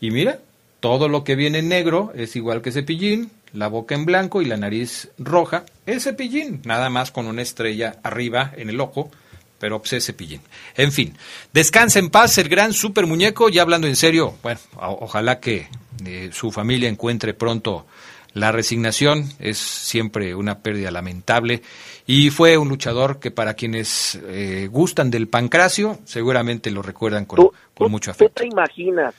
[0.00, 0.38] Y mira,
[0.80, 4.44] todo lo que viene en negro es igual que Cepillín, la boca en blanco y
[4.44, 9.10] la nariz roja es Cepillín, nada más con una estrella arriba en el ojo,
[9.58, 10.42] pero pues es Cepillín.
[10.76, 11.16] En fin,
[11.52, 15.68] descansa en paz el gran super muñeco, ya hablando en serio, bueno, ojalá que
[16.04, 17.86] eh, su familia encuentre pronto
[18.34, 21.62] la resignación, es siempre una pérdida lamentable
[22.06, 27.48] y fue un luchador que para quienes eh, gustan del pancracio seguramente lo recuerdan con,
[27.74, 28.42] con mucho ¿Tú afecto.
[28.42, 29.14] te imaginas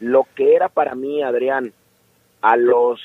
[0.00, 1.72] lo que era para mí, Adrián,
[2.42, 3.00] a los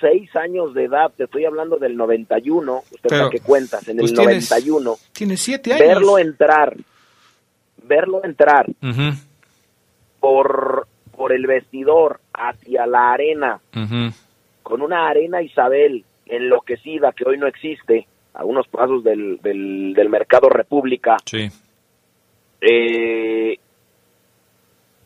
[0.00, 4.12] seis años de edad, te estoy hablando del 91, usted para qué cuentas, en pues
[4.12, 5.86] el tienes- 91, Tiene siete años.
[5.86, 6.74] verlo entrar,
[7.82, 8.64] verlo entrar
[10.20, 13.60] por, por el vestidor hacia la arena,
[14.62, 20.08] con una arena Isabel enloquecida que hoy no existe, a unos pasos del, del, del
[20.08, 21.48] mercado República, Sí.
[22.60, 23.58] eh,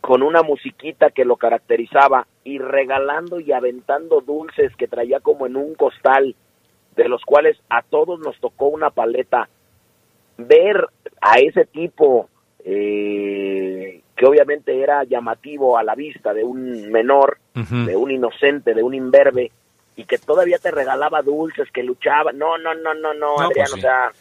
[0.00, 5.56] con una musiquita que lo caracterizaba y regalando y aventando dulces que traía como en
[5.56, 6.34] un costal,
[6.94, 9.48] de los cuales a todos nos tocó una paleta.
[10.36, 10.86] Ver
[11.20, 12.28] a ese tipo
[12.64, 18.82] eh, que obviamente era llamativo a la vista de un menor, de un inocente, de
[18.82, 19.50] un imberbe,
[19.96, 22.32] y que todavía te regalaba dulces, que luchaba.
[22.32, 23.78] No, no, no, no, no, No, Adrián, pues sí.
[23.78, 24.12] o sea,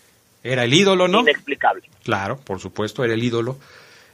[0.43, 1.21] Era el ídolo, ¿no?
[1.21, 1.83] inexplicable.
[2.03, 3.57] Claro, por supuesto, era el ídolo.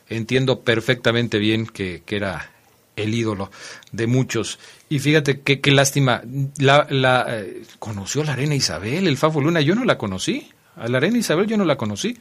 [0.07, 2.49] Entiendo perfectamente bien que, que era
[2.95, 3.51] el ídolo
[3.91, 4.59] de muchos.
[4.89, 6.21] Y fíjate qué, lástima.
[6.57, 9.61] La, la, eh, conoció la Arena Isabel, el Fafo Luna.
[9.61, 10.51] Yo no la conocí.
[10.75, 12.17] A la Arena Isabel yo no la conocí.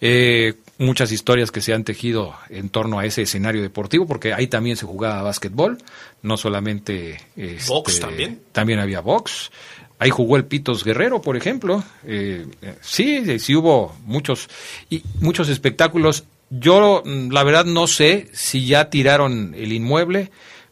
[0.00, 4.46] Eh, muchas historias que se han tejido en torno a ese escenario deportivo, porque ahí
[4.46, 5.78] también se jugaba básquetbol,
[6.22, 7.20] no solamente...
[7.36, 8.40] este, Box también.
[8.52, 9.50] También había box.
[9.98, 11.84] Ahí jugó el Pitos Guerrero, por ejemplo.
[12.04, 14.48] Eh, eh, sí, sí hubo muchos
[14.90, 16.24] y muchos espectáculos.
[16.50, 20.30] Yo, mm, la verdad, no sé si ya tiraron el inmueble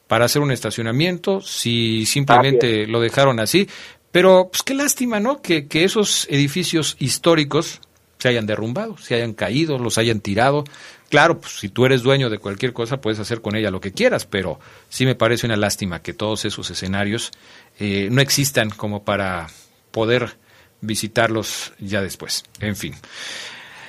[0.09, 3.69] para hacer un estacionamiento, si simplemente lo dejaron así.
[4.11, 5.41] Pero, pues qué lástima, ¿no?
[5.41, 7.81] Que, que esos edificios históricos
[8.23, 10.63] se hayan derrumbado, se hayan caído, los hayan tirado.
[11.11, 13.91] Claro, pues si tú eres dueño de cualquier cosa, puedes hacer con ella lo que
[13.91, 17.33] quieras, pero sí me parece una lástima que todos esos escenarios
[17.81, 19.49] eh, no existan como para
[19.91, 20.37] poder
[20.81, 22.45] visitarlos ya después.
[22.61, 22.95] En fin.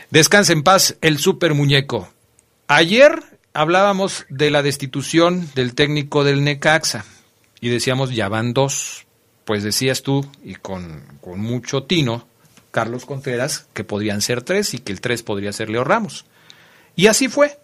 [0.09, 2.11] Descansa en paz el super muñeco.
[2.67, 3.21] Ayer
[3.53, 7.05] hablábamos de la destitución del técnico del Necaxa
[7.61, 9.05] y decíamos ya van dos.
[9.45, 12.25] Pues decías tú, y con, con mucho tino,
[12.73, 16.25] Carlos Contreras, que podrían ser tres y que el tres podría ser Leo Ramos.
[16.95, 17.59] Y así fue.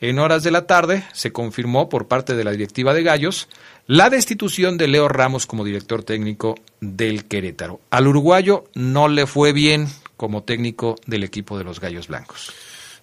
[0.00, 3.48] En horas de la tarde se confirmó por parte de la directiva de Gallos
[3.86, 7.80] la destitución de Leo Ramos como director técnico del Querétaro.
[7.90, 12.50] Al uruguayo no le fue bien como técnico del equipo de los Gallos Blancos.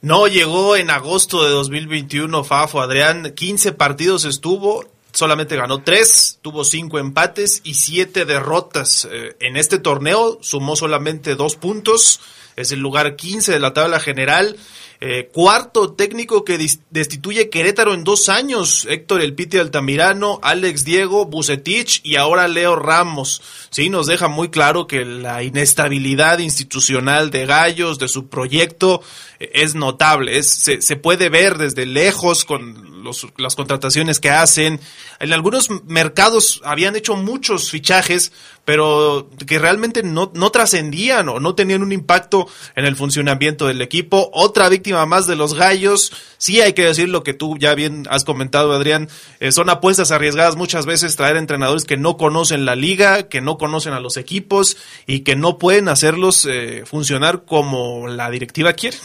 [0.02, 3.34] No llegó en agosto de 2021, Fafo Adrián.
[3.36, 9.08] 15 partidos estuvo, solamente ganó 3, tuvo 5 empates y 7 derrotas.
[9.12, 12.20] Eh, en este torneo sumó solamente 2 puntos,
[12.56, 14.58] es el lugar 15 de la tabla general.
[15.04, 16.60] Eh, cuarto técnico que
[16.92, 18.86] destituye Querétaro en dos años.
[18.88, 23.42] Héctor El Piti Altamirano, Alex Diego, Bucetich y ahora Leo Ramos.
[23.72, 29.02] Sí, nos deja muy claro que la inestabilidad institucional de Gallos, de su proyecto,
[29.40, 30.38] eh, es notable.
[30.38, 34.80] Es, se, se puede ver desde lejos con los, las contrataciones que hacen.
[35.20, 38.32] En algunos mercados habían hecho muchos fichajes,
[38.66, 43.82] pero que realmente no, no trascendían o no tenían un impacto en el funcionamiento del
[43.82, 44.30] equipo.
[44.34, 46.14] Otra víctima más de los gallos.
[46.38, 49.10] Sí hay que decir lo que tú ya bien has comentado, Adrián.
[49.40, 53.58] Eh, son apuestas arriesgadas muchas veces traer entrenadores que no conocen la liga, que no
[53.58, 58.98] conocen a los equipos y que no pueden hacerlos eh, funcionar como la directiva quiere.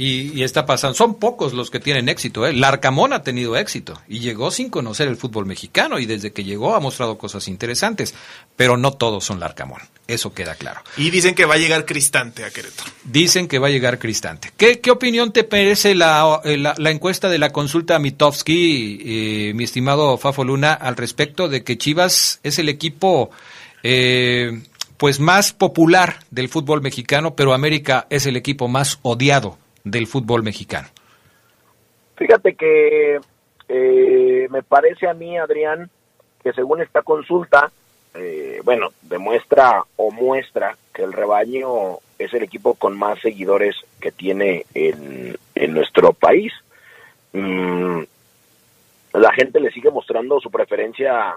[0.00, 0.94] Y, está pasando.
[0.94, 2.46] Son pocos los que tienen éxito.
[2.46, 2.52] ¿eh?
[2.52, 6.76] Larcamón ha tenido éxito y llegó sin conocer el fútbol mexicano y desde que llegó
[6.76, 8.14] ha mostrado cosas interesantes,
[8.54, 9.80] pero no todos son Larcamón.
[10.06, 10.82] Eso queda claro.
[10.96, 12.92] Y dicen que va a llegar Cristante a Querétaro.
[13.02, 14.52] Dicen que va a llegar Cristante.
[14.56, 19.52] ¿Qué, qué opinión te merece la, eh, la, la, encuesta de la consulta Mitofsky, eh,
[19.56, 23.30] mi estimado Fafo Luna, al respecto de que Chivas es el equipo
[23.82, 24.62] eh,
[24.96, 29.58] pues más popular del fútbol mexicano, pero América es el equipo más odiado
[29.90, 30.88] del fútbol mexicano?
[32.16, 33.20] Fíjate que
[33.68, 35.90] eh, me parece a mí, Adrián,
[36.42, 37.70] que según esta consulta,
[38.14, 44.10] eh, bueno, demuestra o muestra que el rebaño es el equipo con más seguidores que
[44.10, 46.52] tiene en, en nuestro país.
[47.32, 48.02] Mm,
[49.12, 51.36] la gente le sigue mostrando su preferencia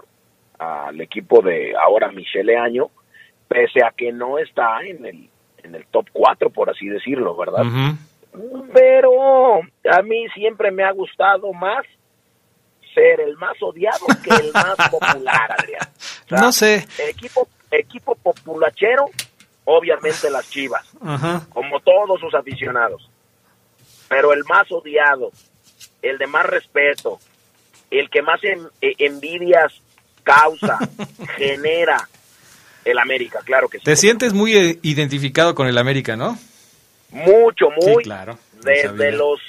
[0.58, 2.90] al equipo de ahora Michele Año,
[3.48, 5.30] pese a que no está en el,
[5.64, 7.64] en el top 4, por así decirlo, ¿verdad?
[8.74, 11.86] Pero a mí siempre me ha gustado más
[12.94, 15.88] ser el más odiado que el más popular, Adrián.
[16.30, 16.86] no sé.
[17.10, 19.06] Equipo, equipo populachero,
[19.66, 20.86] obviamente las Chivas,
[21.50, 23.10] como todos sus aficionados.
[24.08, 25.32] Pero el más odiado,
[26.02, 27.20] el de más respeto,
[27.90, 28.58] el que más e,
[28.98, 29.74] envidias
[30.24, 30.78] causa,
[31.38, 32.08] genera,
[32.84, 33.84] el América, claro que sí.
[33.84, 36.38] Te sientes muy eh, identificado con el América, ¿no?
[37.12, 38.04] Mucho, muy.
[38.04, 38.38] claro.
[38.64, 39.40] Desde los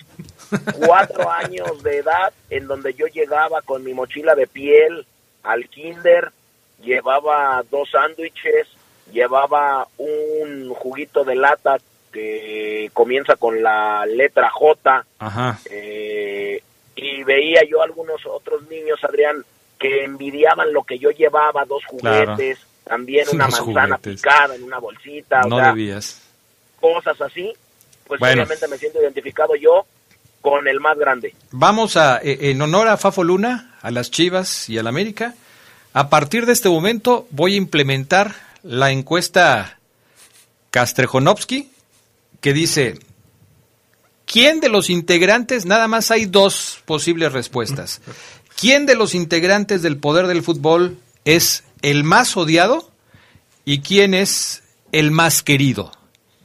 [0.87, 5.07] cuatro años de edad, en donde yo llegaba con mi mochila de piel
[5.43, 6.33] al kinder,
[6.83, 8.69] llevaba dos sándwiches,
[9.13, 11.79] llevaba un juguito de lata
[12.13, 15.05] que comienza con la letra J.
[15.71, 16.63] Eh,
[16.95, 19.45] y veía yo algunos otros niños, Adrián,
[19.79, 25.41] que envidiaban lo que yo llevaba, dos juguetes, también una manzana picada en una bolsita.
[25.43, 26.32] No debías
[26.83, 27.51] cosas así,
[28.07, 29.87] pues obviamente me siento identificado yo
[30.43, 31.35] con el más grande.
[31.53, 35.35] Vamos a, eh, en honor a Fafo Luna, a las Chivas y al América,
[35.95, 39.79] a partir de este momento voy a implementar la encuesta
[40.71, 41.71] Castrejonovsky
[42.41, 42.99] que dice,
[44.27, 48.03] ¿quién de los integrantes, nada más hay dos posibles respuestas,
[48.61, 52.91] ¿quién de los integrantes del poder del fútbol es el más odiado
[53.65, 55.93] y quién es el más querido?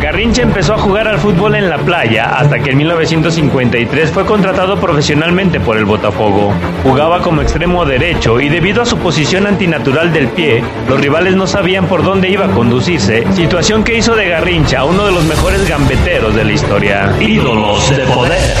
[0.00, 4.80] Garrincha empezó a jugar al fútbol en la playa hasta que en 1953 fue contratado
[4.80, 6.54] profesionalmente por el Botafogo.
[6.84, 11.46] Jugaba como extremo derecho y debido a su posición antinatural del pie, los rivales no
[11.46, 15.68] sabían por dónde iba a conducirse, situación que hizo de Garrincha uno de los mejores
[15.68, 17.16] gambeteros de la historia.
[17.20, 18.54] Ídolos de poder.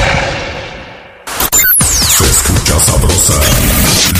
[1.78, 3.34] Se escucha sabrosa,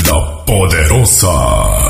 [0.07, 1.90] la poderosa.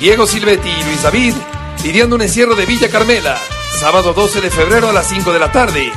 [0.00, 1.34] Diego Silvetti y Luis David
[1.82, 3.36] lidiando un encierro de Villa Carmela.
[3.78, 5.92] Sábado 12 de febrero a las 5 de la tarde.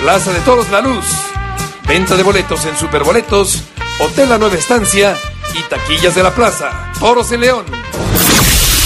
[0.00, 1.04] Plaza de Toros La Luz.
[1.86, 3.62] Venta de boletos en Superboletos,
[4.00, 5.18] Hotel La Nueva Estancia
[5.54, 6.90] y Taquillas de la Plaza.
[6.98, 7.64] Toros en León.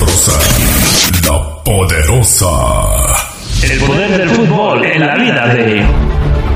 [0.00, 0.32] Sabrosa,
[1.28, 2.46] la poderosa.
[3.62, 5.84] El poder del fútbol en la vida de...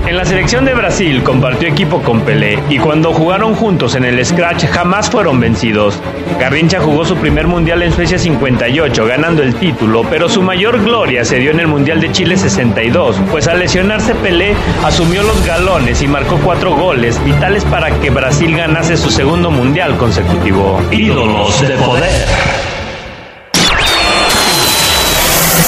[0.07, 4.25] En la selección de Brasil compartió equipo con Pelé y cuando jugaron juntos en el
[4.25, 5.99] Scratch jamás fueron vencidos.
[6.39, 11.25] Garrincha jugó su primer mundial en Suecia 58 ganando el título, pero su mayor gloria
[11.25, 16.03] se dio en el Mundial de Chile 62, pues al lesionarse Pelé asumió los galones
[16.03, 20.83] y marcó cuatro goles vitales para que Brasil ganase su segundo mundial consecutivo.
[20.93, 22.54] Ídolos de poder.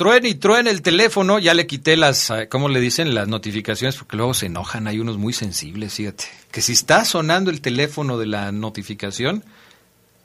[0.00, 3.14] truene y truene el teléfono, ya le quité las, eh, ¿cómo le dicen?
[3.14, 6.24] Las notificaciones, porque luego se enojan, hay unos muy sensibles, fíjate.
[6.50, 9.44] Que si está sonando el teléfono de la notificación,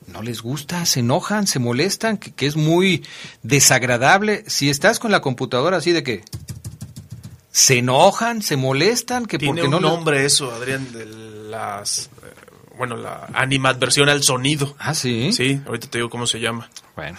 [0.08, 3.04] no les gusta, se enojan, se molestan, que, que es muy
[3.44, 4.46] desagradable.
[4.48, 6.24] Si estás con la computadora así de que
[7.52, 12.10] se enojan, se molestan, que Tiene porque no un nombre eso, Adrián, de las...
[12.24, 12.34] eh,
[12.78, 14.74] Bueno, la animadversión al sonido.
[14.80, 15.34] Ah, sí.
[15.34, 16.70] Sí, ahorita te digo cómo se llama.
[16.96, 17.18] Bueno.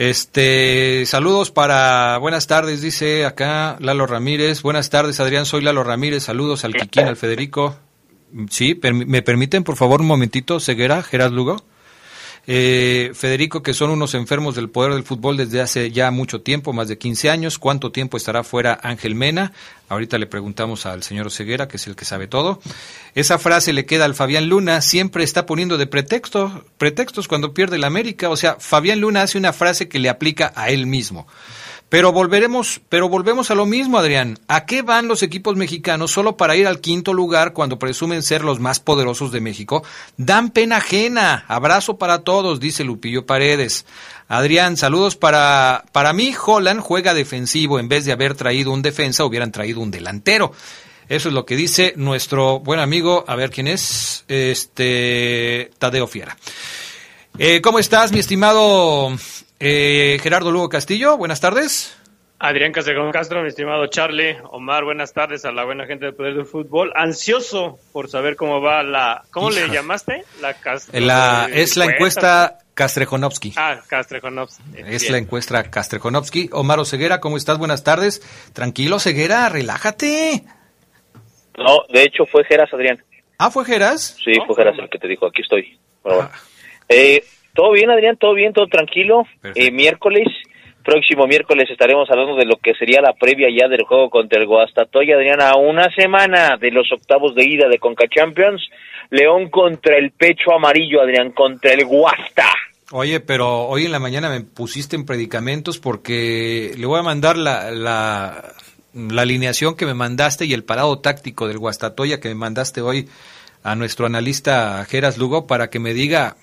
[0.00, 4.62] Este, saludos para, buenas tardes, dice acá Lalo Ramírez.
[4.62, 6.22] Buenas tardes, Adrián, soy Lalo Ramírez.
[6.22, 7.76] Saludos al Kikín, al Federico.
[8.48, 10.58] Sí, ¿me permiten, por favor, un momentito?
[10.58, 11.62] Ceguera, Gerard Lugo.
[12.46, 16.72] Eh, Federico, que son unos enfermos del poder del fútbol desde hace ya mucho tiempo,
[16.72, 17.58] más de 15 años.
[17.58, 19.52] ¿Cuánto tiempo estará fuera Ángel Mena?
[19.88, 22.60] Ahorita le preguntamos al señor Ceguera, que es el que sabe todo.
[23.14, 27.78] Esa frase le queda al Fabián Luna, siempre está poniendo de pretexto, pretextos cuando pierde
[27.78, 28.30] la América.
[28.30, 31.26] O sea, Fabián Luna hace una frase que le aplica a él mismo.
[31.90, 34.38] Pero volveremos, pero volvemos a lo mismo, Adrián.
[34.46, 38.44] ¿A qué van los equipos mexicanos solo para ir al quinto lugar cuando presumen ser
[38.44, 39.82] los más poderosos de México?
[40.16, 41.44] Dan pena ajena.
[41.48, 43.86] Abrazo para todos, dice Lupillo Paredes.
[44.28, 46.32] Adrián, saludos para para mí.
[46.40, 50.52] Holland juega defensivo en vez de haber traído un defensa, hubieran traído un delantero.
[51.08, 56.36] Eso es lo que dice nuestro buen amigo, a ver quién es, este Tadeo Fiera.
[57.36, 59.12] Eh, ¿Cómo estás, mi estimado
[59.60, 61.16] eh, Gerardo Lugo Castillo?
[61.16, 61.96] Buenas tardes.
[62.42, 66.34] Adrián Castrejón Castro, mi estimado Charlie, Omar, buenas tardes a la buena gente del Poder
[66.34, 66.90] del Fútbol.
[66.96, 69.24] Ansioso por saber cómo va la...
[69.30, 70.24] ¿Cómo le llamaste?
[70.40, 73.52] La Castro- La, es la encuesta Castrejonovsky.
[73.56, 74.62] Ah, Castrejonovsky.
[74.86, 75.12] Es Bien.
[75.12, 76.48] la encuesta Castrejonovsky.
[76.52, 77.58] Omar Ceguera, ¿cómo estás?
[77.58, 78.22] Buenas tardes.
[78.54, 80.42] Tranquilo, Ceguera, relájate.
[81.58, 83.04] No, de hecho fue Geras, Adrián.
[83.36, 84.16] Ah, ¿fue Geras?
[84.24, 85.78] Sí, fue Geras el que te dijo, aquí estoy.
[86.02, 86.30] Bueno.
[86.88, 87.22] Eh,
[87.54, 89.26] todo bien, Adrián, todo bien, todo tranquilo.
[89.54, 90.28] Eh, miércoles,
[90.84, 94.46] próximo miércoles estaremos hablando de lo que sería la previa ya del juego contra el
[94.46, 98.62] Guastatoya, Adrián, a una semana de los octavos de ida de Conca Champions.
[99.10, 102.46] León contra el pecho amarillo, Adrián, contra el Guasta.
[102.92, 107.36] Oye, pero hoy en la mañana me pusiste en predicamentos porque le voy a mandar
[107.36, 108.52] la, la,
[108.94, 113.08] la alineación que me mandaste y el parado táctico del Guastatoya que me mandaste hoy
[113.62, 116.36] a nuestro analista Geras Lugo para que me diga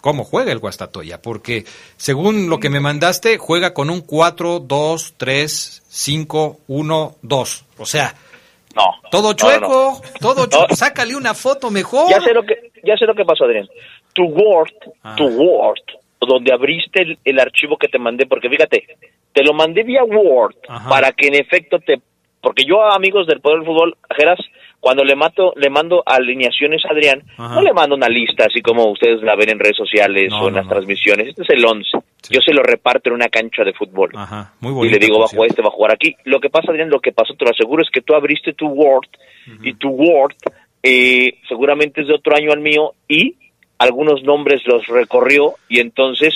[0.00, 1.64] cómo juega el Guastatoya, porque
[1.96, 7.64] según lo que me mandaste, juega con un 4, 2, 3, 5, 1, 2.
[7.78, 8.14] O sea,
[8.74, 10.18] no, todo chueco, no.
[10.20, 10.74] todo chueco.
[10.74, 12.10] Sácale una foto mejor.
[12.10, 13.68] Ya sé lo que, ya sé lo que pasó, Adrián.
[14.12, 14.72] Tu Word,
[15.16, 15.82] tu Word,
[16.20, 18.84] donde abriste el, el archivo que te mandé, porque fíjate,
[19.32, 20.56] te lo mandé vía Word
[20.88, 22.00] para que en efecto te,
[22.40, 24.38] porque yo amigos del Poder del Fútbol, Geras,
[24.80, 28.90] cuando le mato, le mando alineaciones a Adrián, no le mando una lista así como
[28.90, 31.28] ustedes la ven en redes sociales o en las transmisiones.
[31.28, 31.98] Este es el 11.
[32.30, 34.12] Yo se lo reparto en una cancha de fútbol.
[34.60, 36.16] Muy y bonito, le digo, va a jugar este, va a jugar aquí.
[36.24, 38.68] Lo que pasa, Adrián, lo que pasó, te lo aseguro, es que tú abriste tu
[38.68, 39.08] Word
[39.62, 40.34] y tu Word
[40.82, 43.36] eh, seguramente es de otro año al mío y
[43.78, 46.34] algunos nombres los recorrió y entonces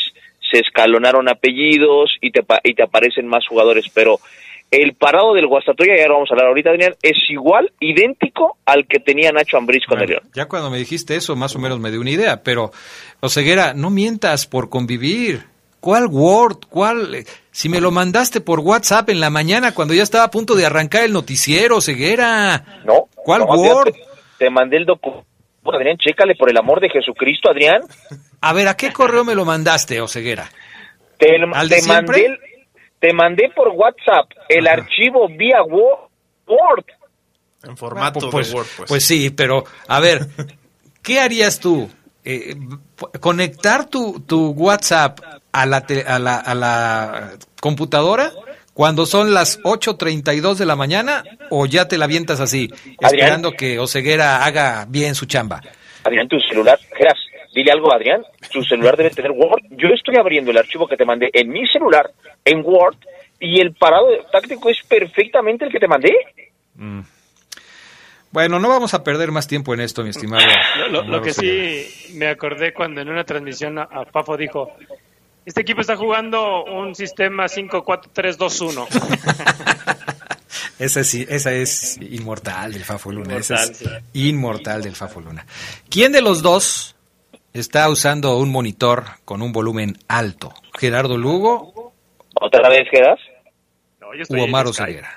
[0.50, 4.18] se escalonaron apellidos y te, y te aparecen más jugadores, pero
[4.70, 8.86] el parado del Guastatoya, ya lo vamos a hablar ahorita, Adrián, es igual, idéntico al
[8.88, 10.22] que tenía Nacho Ambriz con el León.
[10.34, 12.72] Ya cuando me dijiste eso, más o menos me dio una idea, pero,
[13.20, 15.44] Oseguera, no mientas por convivir.
[15.80, 16.60] ¿Cuál Word?
[16.70, 17.24] ¿Cuál?
[17.50, 20.64] Si me lo mandaste por WhatsApp en la mañana cuando ya estaba a punto de
[20.64, 22.80] arrancar el noticiero, Ceguera.
[22.86, 23.08] No.
[23.14, 23.92] ¿Cuál no, Word?
[23.92, 24.00] Te,
[24.38, 25.26] te mandé el documento.
[25.66, 27.82] Adrián, chécale por el amor de Jesucristo, Adrián.
[28.40, 30.50] A ver, ¿a qué correo me lo mandaste, Oseguera?
[31.18, 32.38] Te, ¿Al de mandé, el-
[33.04, 36.08] te mandé por WhatsApp el archivo vía Wo-
[36.46, 36.84] Word.
[37.62, 38.88] En formato pues, de Word, pues.
[38.88, 40.26] pues sí, pero a ver,
[41.02, 41.90] ¿qué harías tú?
[42.24, 42.56] Eh,
[43.20, 45.20] ¿Conectar tu, tu WhatsApp
[45.52, 48.32] a la, te- a, la, a la computadora
[48.72, 52.96] cuando son las 8.32 de la mañana o ya te la avientas así, Adrián.
[53.02, 55.60] esperando que Oseguera haga bien su chamba?
[56.04, 57.18] Adrián, tu celular, Geras,
[57.54, 59.62] dile algo a Adrián, tu celular debe tener Word.
[59.70, 62.10] Yo estoy abriendo el archivo que te mandé en mi celular,
[62.44, 62.96] en Word,
[63.40, 66.12] y el parado táctico es perfectamente el que te mandé.
[68.30, 70.44] Bueno, no vamos a perder más tiempo en esto, mi estimado.
[70.78, 74.36] Lo, lo- lo Omar que sí me acordé cuando en una transmisión a, a Fafo
[74.36, 74.72] dijo,
[75.46, 78.86] este equipo está jugando un sistema 5-4-3-2-1.
[80.78, 83.36] Esa, sí, esa es inmortal del Fafo Luna.
[83.36, 85.46] esa es Inmortal, inmortal del Fafo Luna.
[85.88, 86.93] ¿Quién de los dos
[87.54, 90.52] está usando un monitor con un volumen alto?
[90.78, 91.94] ¿Gerardo Lugo
[92.40, 93.18] ¿Otra vez, Geras?
[94.00, 95.08] No, yo u Omar Oseguera?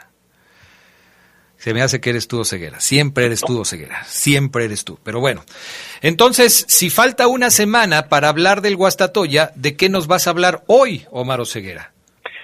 [1.57, 2.79] Se me hace que eres tú, Oseguera.
[2.79, 4.03] Siempre eres tú, Oseguera.
[4.03, 4.99] Siempre eres tú.
[5.03, 5.41] Pero bueno.
[6.03, 10.61] Entonces, si falta una semana para hablar del Guastatoya, ¿de qué nos vas a hablar
[10.67, 11.91] hoy, Omar Oseguera?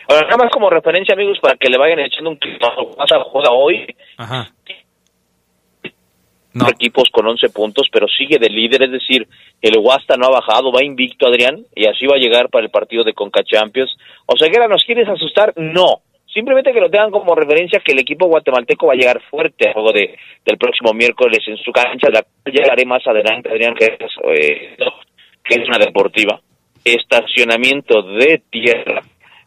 [0.10, 2.60] Ahora, nada más como referencia, amigos, para que le vayan echando un clic.
[2.98, 3.86] WhatsApp juega hoy,
[4.18, 4.52] Ajá.
[6.70, 9.28] Equipos con 11 puntos, pero sigue de líder, es decir,
[9.62, 12.72] el Guasta no ha bajado, va invicto Adrián, y así va a llegar para el
[12.72, 13.95] partido de Conca Champions.
[14.26, 15.54] O sea, Guerra, ¿nos quieres asustar?
[15.58, 16.01] No.
[16.34, 19.74] Simplemente que lo tengan como referencia que el equipo guatemalteco va a llegar fuerte al
[19.74, 23.86] juego de, del próximo miércoles en su cancha, la cual llegaré más adelante, Adrián, que
[23.86, 24.76] es, eh,
[25.43, 26.39] que es una deportiva.
[26.84, 29.01] Estacionamiento de tierra.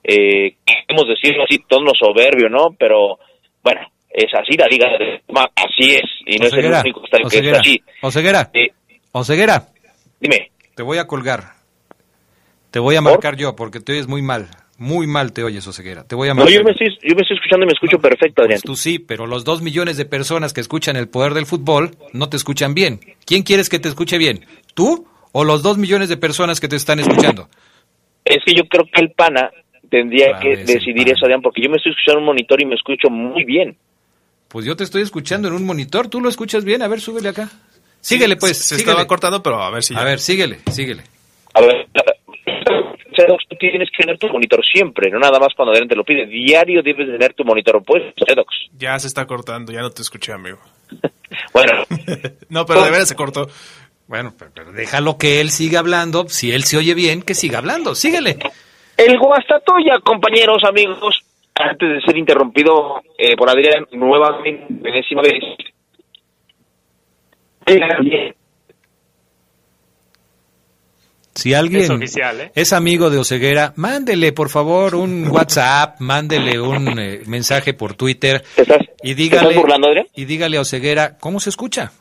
[0.05, 2.77] Eh, queremos decirlo así, tono soberbio, ¿no?
[2.79, 3.19] Pero,
[3.65, 3.81] bueno,
[4.17, 5.21] es así la liga, de-
[5.57, 7.83] así es, y no es el único estadio que es así.
[8.01, 8.69] Oseguera, Sí.
[9.13, 9.69] Oseguera.
[10.21, 10.51] Dime.
[10.75, 11.55] Te voy a colgar.
[12.71, 14.49] Te voy a marcar yo porque te oyes muy mal.
[14.79, 16.05] Muy mal te oyes, Oseguera.
[16.05, 16.55] Te voy a No, marcar.
[16.55, 18.61] yo me, estoy, yo me estoy escuchando y me escucho perfecto, Adrián.
[18.63, 22.29] Tú sí, pero los dos millones de personas que escuchan el poder del fútbol no
[22.29, 23.01] te escuchan bien.
[23.25, 24.45] ¿Quién quieres que te escuche bien?
[24.75, 27.49] ¿Tú o los dos millones de personas que te están escuchando?
[28.25, 29.51] Es que yo creo que el pana
[29.89, 32.75] tendría que decidir eso, Adrián, porque yo me estoy escuchando en un monitor y me
[32.75, 33.77] escucho muy bien.
[34.57, 36.09] Pues yo te estoy escuchando en un monitor.
[36.09, 36.81] ¿Tú lo escuchas bien?
[36.81, 37.51] A ver, súbele acá.
[38.01, 38.57] Síguele, pues.
[38.57, 38.91] Se síguele.
[38.93, 39.95] estaba cortando, pero a ver si.
[39.95, 41.03] A ver, síguele, síguele.
[41.53, 41.87] A ver,
[43.15, 46.05] Sedox, tú tienes que tener tu monitor siempre, no nada más cuando Adrián te lo
[46.05, 46.25] pide.
[46.25, 48.49] Diario debes tener tu monitor puesto, Sedox.
[48.79, 50.59] Ya se está cortando, ya no te escuché, amigo.
[51.53, 51.85] Bueno.
[52.49, 53.51] no, pero de veras se cortó.
[54.07, 56.31] Bueno, pero, pero déjalo que él siga hablando.
[56.31, 57.95] Si él se oye bien, que siga hablando.
[57.95, 58.39] Síguele.
[58.97, 61.26] El Guastatoya, compañeros, amigos,
[61.59, 65.43] antes de ser interrumpido eh, por Adrián nuevamente, enésima vez.
[71.35, 72.53] Si alguien Es oficial, ¿eh?
[72.55, 78.43] es amigo de Oceguera, mándele por favor un WhatsApp, mándele un eh, mensaje por Twitter
[79.03, 80.07] y dígale estás burlando, Adrián?
[80.15, 81.93] y dígale a Oceguera cómo se escucha.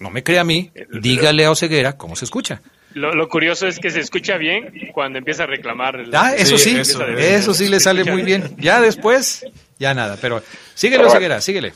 [0.00, 0.70] No me crea a mí,
[1.02, 2.62] dígale a Oceguera cómo se escucha.
[2.94, 5.96] Lo, lo curioso es que se escucha bien cuando empieza a reclamar.
[5.96, 8.56] el- Ah, eso sí, eso, sí le sale muy bien.
[8.58, 9.46] Ya después,
[9.78, 10.42] ya nada, pero
[10.74, 11.40] síguele Pero bueno.
[11.40, 11.72] Síguele.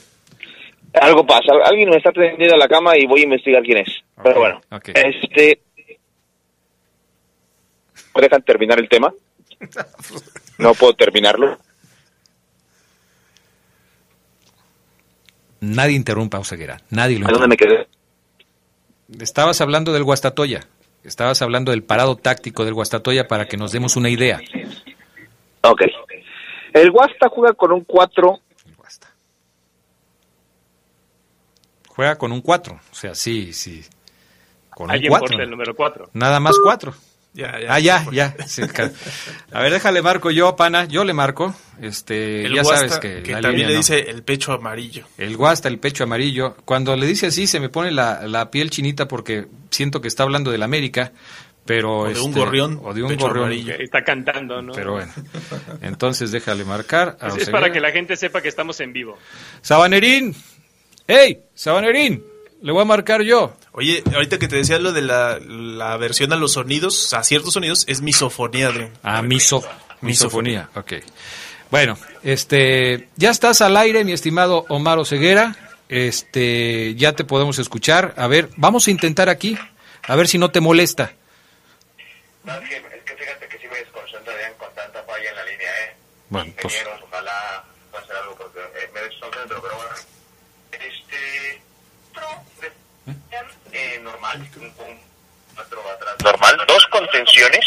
[0.95, 3.89] Algo pasa, alguien me está tendiendo a la cama y voy a investigar quién es.
[4.23, 4.91] Pero bueno, ok.
[4.95, 5.63] este...
[8.15, 9.13] ¿Me dejan terminar el tema?
[10.59, 11.59] No puedo terminarlo.
[15.61, 17.87] Nadie interrumpa a Oceguera, nadie lo ¿A dónde me quedé?
[19.21, 20.67] Estabas hablando del Guastatoya,
[21.05, 24.41] estabas hablando del parado táctico del Guastatoya para que nos demos una idea.
[25.63, 25.83] Ok.
[26.73, 28.41] El Guasta juega con un 4.
[31.95, 33.85] Juega con un 4, o sea, sí, sí.
[34.71, 35.29] Con un Alguien 4.
[35.29, 36.11] porta el número 4.
[36.15, 36.95] Nada más 4.
[37.35, 38.35] Ya, Ah, ya, ya.
[38.47, 38.91] sí, ca-
[39.53, 40.85] A ver, déjale marco yo, pana.
[40.85, 41.55] Yo le marco.
[41.81, 43.79] Este, El ya Guasta, sabes que, que la también línea le no.
[43.79, 45.07] dice el pecho amarillo.
[45.17, 46.57] El guasta, el pecho amarillo.
[46.67, 50.25] Cuando le dice así, se me pone la, la piel chinita porque siento que está
[50.25, 51.13] hablando del América,
[51.65, 53.45] pero O de un este, gorrión, o de un gorrión.
[53.47, 53.75] amarillo.
[53.79, 54.73] Está cantando, ¿no?
[54.75, 55.13] Pero bueno.
[55.81, 57.17] Entonces déjale marcar.
[57.19, 59.17] a Es, para que la gente sepa que estamos en vivo.
[59.63, 60.35] Sabanerín.
[61.09, 61.41] ¡Ey!
[61.55, 62.23] Sabanerín.
[62.63, 63.57] Le voy a marcar yo.
[63.73, 67.55] Oye, ahorita que te decía lo de la, la versión a los sonidos, a ciertos
[67.55, 68.93] sonidos, es misofonía, Adrián.
[69.03, 69.65] Ah, miso,
[70.01, 70.71] misofonía.
[70.77, 70.93] Ok.
[71.73, 75.57] Bueno, este, ya estás al aire, mi estimado Omar Ceguera.
[75.89, 78.15] Este, ya te podemos escuchar.
[78.17, 79.59] A ver, vamos a intentar aquí,
[80.07, 81.15] a ver si no te molesta.
[82.45, 85.37] No, es, que, es que fíjate que sí me desconcentro bien con tanta falla en
[85.37, 85.97] la línea, ¿eh?
[86.29, 86.85] Bueno, pues.
[87.09, 87.65] Ojalá
[88.21, 89.95] algo porque eh, me desconcentro, pero bueno.
[90.73, 91.63] Este.
[93.73, 94.01] Eh,
[96.23, 97.65] normal, dos contenciones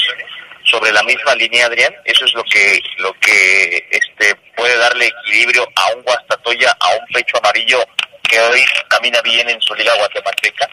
[0.64, 1.94] sobre la misma línea, Adrián.
[2.06, 7.06] Eso es lo que lo que este puede darle equilibrio a un Guastatoya, a un
[7.14, 7.80] pecho amarillo
[8.24, 10.70] que hoy camina bien en su liga guatemalteca.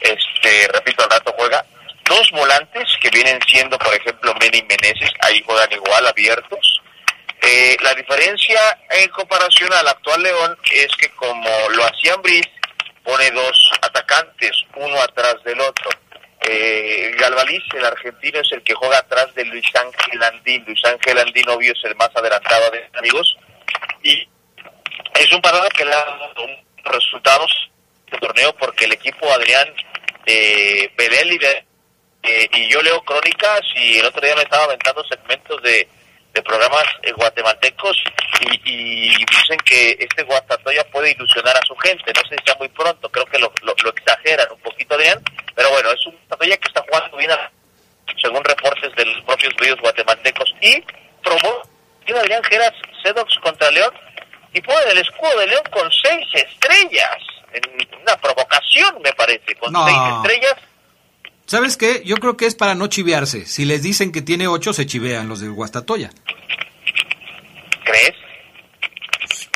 [0.00, 1.64] Este, repito, al rato juega.
[2.04, 6.82] Dos volantes que vienen siendo, por ejemplo, Meni y Meneses, ahí juegan igual, abiertos.
[7.40, 12.46] Eh, la diferencia en comparación al actual León es que como lo hacían Briz,
[13.02, 15.90] pone dos atacantes, uno atrás del otro.
[16.46, 20.64] Eh, Galvaliz, el argentino, es el que juega atrás de Luis Ángel Andín.
[20.66, 23.36] Luis Ángel Andín, obvio, es el más adelantado de amigos.
[24.02, 24.28] Y
[25.14, 26.46] es un parado que le ha dado
[26.84, 27.70] resultados
[28.10, 29.72] de torneo porque el equipo Adrián
[31.32, 31.64] y, de-
[32.24, 35.88] eh, y yo leo crónicas y el otro día me estaba aventando segmentos de,
[36.34, 37.96] de programas eh, guatemaltecos
[38.40, 42.12] y, y dicen que este Guastatoya puede ilusionar a su gente.
[42.12, 45.20] No sé si sea muy pronto, creo que lo, lo, lo exageran un poquito, Adrián,
[45.54, 47.50] pero bueno, es un Guastatoya que está jugando bien a-
[48.20, 50.82] según reportes de los propios medios guatemaltecos y
[51.22, 51.62] probó
[52.18, 52.72] Adrián Geras
[53.02, 53.92] Sedox contra León
[54.52, 57.16] y pone el escudo de León con seis estrellas
[57.52, 57.62] en
[58.02, 59.86] una provocación me parece con No.
[59.86, 60.54] seis estrellas
[61.46, 62.02] ¿Sabes qué?
[62.04, 63.44] Yo creo que es para no chivearse.
[63.46, 66.10] Si les dicen que tiene ocho, se chivean los de Guastatoya.
[67.84, 68.14] ¿crees?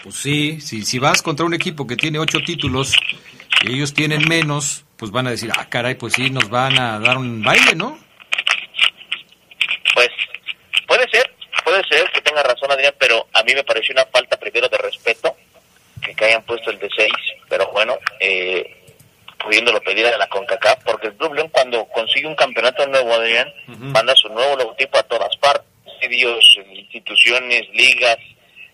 [0.03, 2.95] Pues sí, si, si vas contra un equipo que tiene ocho títulos
[3.63, 6.99] y ellos tienen menos, pues van a decir, ah, caray, pues sí, nos van a
[7.01, 7.99] dar un baile, ¿no?
[9.95, 10.09] Pues
[10.87, 11.35] puede ser,
[11.65, 14.79] puede ser que tenga razón Adrián, pero a mí me pareció una falta primero de
[14.79, 15.35] respeto
[16.03, 17.11] que, que hayan puesto el de 6,
[17.49, 18.78] pero bueno, eh,
[19.49, 23.51] pudiéndolo pedir a la CONCACAF, porque el Club León cuando consigue un campeonato nuevo, Adrián,
[23.67, 25.67] manda su nuevo logotipo a todas partes,
[26.03, 28.19] medios, instituciones, ligas,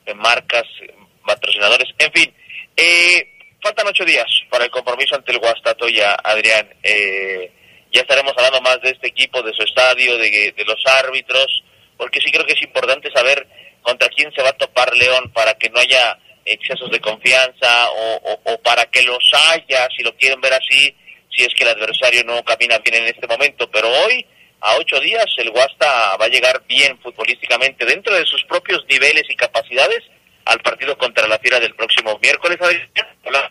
[0.05, 0.93] eh, marcas, eh,
[1.25, 2.35] patrocinadores, en fin.
[2.77, 6.69] Eh, faltan ocho días para el compromiso ante el Guastatoya, Adrián.
[6.83, 7.53] Eh,
[7.93, 11.63] ya estaremos hablando más de este equipo, de su estadio, de, de los árbitros,
[11.97, 13.47] porque sí creo que es importante saber
[13.83, 17.91] contra quién se va a topar León para que no haya excesos de confianza
[18.45, 20.95] o, para que los haya, si lo quieren ver así,
[21.35, 23.71] si es que el adversario no camina bien en este momento.
[23.71, 24.25] Pero hoy,
[24.61, 29.25] a ocho días, el Guasta va a llegar bien futbolísticamente dentro de sus propios niveles
[29.29, 30.03] y capacidades
[30.45, 32.59] al partido contra la Fiera del próximo miércoles.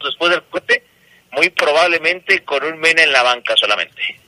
[0.04, 0.84] Después del puente,
[1.32, 4.20] muy probablemente con un Mena en la banca solamente.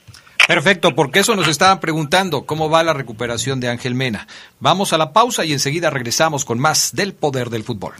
[0.46, 4.28] Perfecto, porque eso nos estaban preguntando, ¿cómo va la recuperación de Ángel Mena?
[4.60, 7.94] Vamos a la pausa y enseguida regresamos con más del poder del fútbol.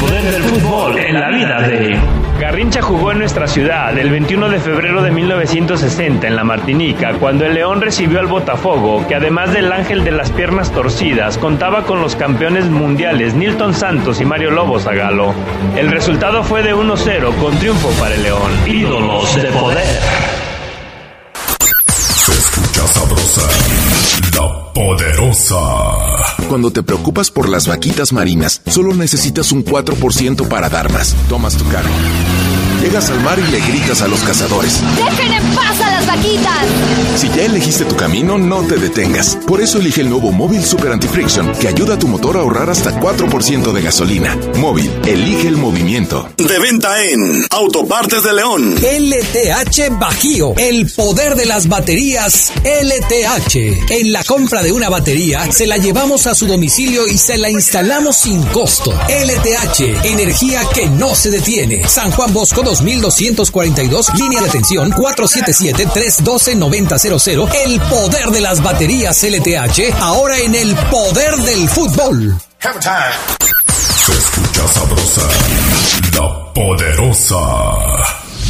[0.00, 1.98] Poder del fútbol en la vida de...
[2.40, 7.46] Garrincha jugó en nuestra ciudad el 21 de febrero de 1960 en la Martinica, cuando
[7.46, 12.00] el León recibió al Botafogo, que además del ángel de las piernas torcidas, contaba con
[12.00, 15.32] los campeones mundiales Nilton Santos y Mario Lobo Zagalo.
[15.76, 18.52] El resultado fue de 1-0 con triunfo para el León.
[18.66, 20.00] Ídolos de poder.
[21.88, 23.42] Se escucha sabrosa,
[24.36, 26.23] la poderosa.
[26.48, 31.14] Cuando te preocupas por las vaquitas marinas, solo necesitas un 4% para dar más.
[31.28, 31.90] Tomas tu carro.
[32.84, 34.82] Llegas al mar y le gritas a los cazadores.
[34.94, 36.66] ¡Dejen en paz a las vaquitas!
[37.16, 39.38] Si ya elegiste tu camino, no te detengas.
[39.46, 42.68] Por eso elige el nuevo Móvil Super Anti-Friction, que ayuda a tu motor a ahorrar
[42.68, 44.36] hasta 4% de gasolina.
[44.58, 46.28] Móvil, elige el movimiento.
[46.36, 48.74] De venta en Autopartes de León.
[48.74, 53.92] LTH Bajío, el poder de las baterías LTH.
[53.92, 57.48] En la compra de una batería, se la llevamos a su domicilio y se la
[57.48, 58.92] instalamos sin costo.
[59.08, 61.88] LTH, energía que no se detiene.
[61.88, 67.48] San Juan Bosco 2242, línea de atención 477-312-9000.
[67.64, 72.34] El poder de las baterías LTH, ahora en el poder del fútbol.
[72.58, 72.70] Se
[74.12, 75.28] escucha sabrosa,
[76.14, 77.36] la poderosa.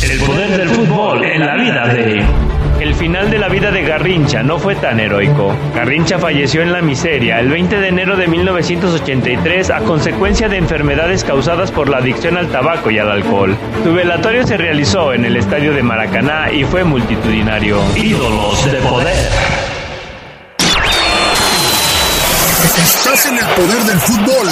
[0.03, 2.25] El poder del fútbol en la vida de...
[2.95, 5.53] El final de la vida de Garrincha no fue tan heroico.
[5.75, 11.25] Garrincha falleció en la miseria el 20 de enero de 1983 a consecuencia de enfermedades
[11.25, 13.57] causadas por la adicción al tabaco y al alcohol.
[13.83, 17.83] Su velatorio se realizó en el estadio de Maracaná y fue multitudinario.
[17.97, 19.29] Ídolos de poder.
[22.79, 24.49] Estás en el poder del fútbol.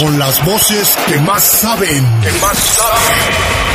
[0.00, 2.04] Con las voces que más saben.
[2.22, 3.69] Que más saben.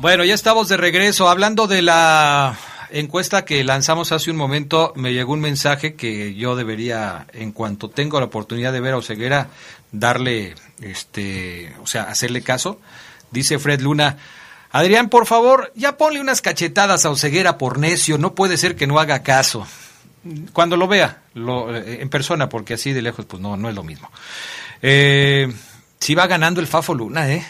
[0.00, 1.28] Bueno, ya estamos de regreso.
[1.28, 2.56] Hablando de la
[2.88, 7.90] encuesta que lanzamos hace un momento, me llegó un mensaje que yo debería, en cuanto
[7.90, 9.48] tengo la oportunidad de ver a Oseguera,
[9.92, 12.80] darle, este, o sea, hacerle caso.
[13.30, 14.16] Dice Fred Luna,
[14.70, 18.86] Adrián, por favor, ya ponle unas cachetadas a Oseguera por necio, no puede ser que
[18.86, 19.66] no haga caso.
[20.54, 23.74] Cuando lo vea, lo, eh, en persona, porque así de lejos, pues no, no es
[23.74, 24.10] lo mismo.
[24.80, 25.52] Eh,
[25.98, 27.44] sí va ganando el Fafo Luna, ¿eh?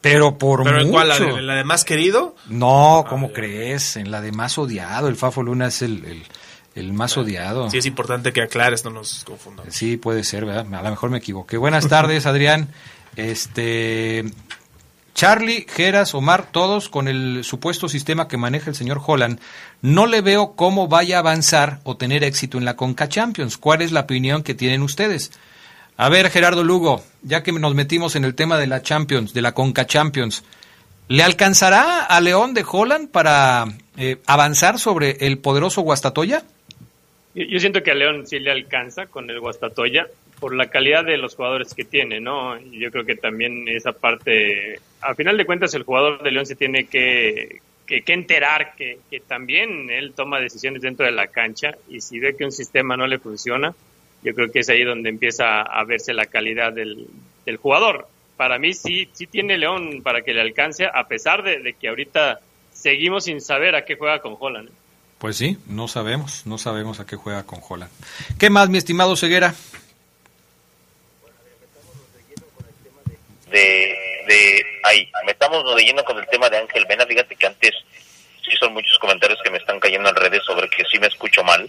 [0.00, 0.86] Pero por ¿Pero mucho.
[0.86, 1.08] en cuál?
[1.08, 2.36] ¿La de, la de más querido?
[2.48, 3.96] No, ¿cómo crees?
[3.96, 5.08] En la de más odiado.
[5.08, 6.22] El Fafo Luna es el, el,
[6.76, 7.68] el más odiado.
[7.70, 9.74] Sí, es importante que aclares, no nos confundamos.
[9.74, 10.72] Sí, puede ser, ¿verdad?
[10.72, 11.56] A lo mejor me equivoqué.
[11.56, 12.68] Buenas tardes, Adrián.
[13.16, 14.24] Este.
[15.14, 19.40] Charlie, Geras, Omar, todos con el supuesto sistema que maneja el señor Holland,
[19.82, 23.58] no le veo cómo vaya a avanzar o tener éxito en la Conca Champions.
[23.58, 25.32] ¿Cuál es la opinión que tienen ustedes?
[26.00, 29.42] A ver, Gerardo Lugo, ya que nos metimos en el tema de la Champions, de
[29.42, 30.44] la Conca Champions,
[31.08, 33.64] ¿le alcanzará a León de Holland para
[33.96, 36.44] eh, avanzar sobre el poderoso Guastatoya?
[37.34, 40.06] Yo, siento que a León sí le alcanza con el Guastatoya
[40.38, 42.56] por la calidad de los jugadores que tiene, ¿no?
[42.60, 46.54] Yo creo que también esa parte, a final de cuentas el jugador de León se
[46.54, 52.20] tiene que, que, enterar que, también él toma decisiones dentro de la cancha y si
[52.20, 53.74] ve que un sistema no le funciona,
[54.22, 57.06] yo creo que es ahí donde empieza a verse la calidad del,
[57.44, 58.08] del jugador.
[58.36, 61.88] Para mí sí, sí tiene León para que le alcance, a pesar de, de que
[61.88, 62.40] ahorita
[62.72, 64.70] seguimos sin saber a qué juega con Holland.
[65.18, 67.90] Pues sí, no sabemos, no sabemos a qué juega con Holland.
[68.38, 69.54] ¿Qué más, mi estimado Ceguera?
[73.50, 73.96] de,
[74.26, 77.74] de ahí, metámonos de lleno con el tema de Ángel Mena, fíjate que antes
[78.44, 81.42] sí son muchos comentarios que me están cayendo en redes sobre que sí me escucho
[81.44, 81.68] mal,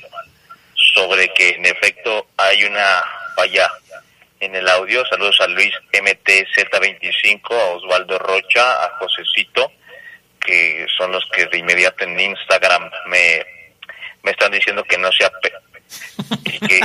[0.94, 3.04] sobre que en efecto hay una
[3.36, 3.70] falla
[4.40, 9.72] en el audio, saludos a Luis MTZ25, a Osvaldo Rocha, a Josecito,
[10.40, 13.46] que son los que de inmediato en Instagram me,
[14.24, 15.54] me están diciendo que no sea pe
[16.46, 16.80] y que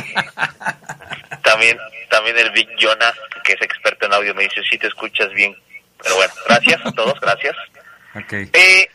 [1.42, 1.78] también
[2.08, 3.12] también el Big Jonah
[3.44, 5.54] que es experto en audio me dice si te escuchas bien
[6.02, 7.54] pero bueno gracias a todos gracias.
[8.14, 8.48] Okay.
[8.52, 8.88] eh,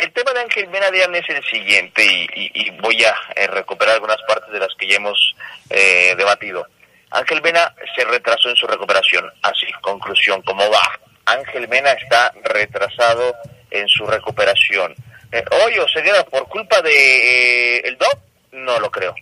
[0.00, 4.20] el tema de Ángel Mena Adrián es el siguiente y, voy a eh, recuperar algunas
[4.26, 5.36] partes de las que ya hemos
[5.68, 6.66] eh, debatido
[7.10, 13.34] Ángel Mena se retrasó en su recuperación así conclusión cómo va Ángel Mena está retrasado
[13.70, 14.94] en su recuperación
[15.32, 16.90] eh, oye Oseguera por culpa de
[17.76, 18.18] eh, el DOC
[18.52, 19.14] no lo creo.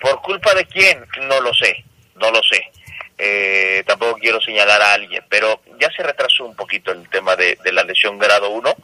[0.00, 1.04] ¿Por culpa de quién?
[1.22, 1.84] No lo sé,
[2.16, 2.70] no lo sé.
[3.18, 7.56] Eh, tampoco quiero señalar a alguien, pero ya se retrasó un poquito el tema de,
[7.62, 8.74] de la lesión grado 1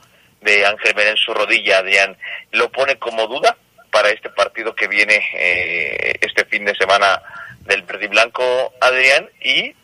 [0.40, 2.16] de Ángel Mena en su rodilla, Adrián.
[2.52, 3.56] Lo pone como duda
[3.90, 7.22] para este partido que viene eh, este fin de semana
[7.60, 9.74] del Verde Blanco, Adrián, y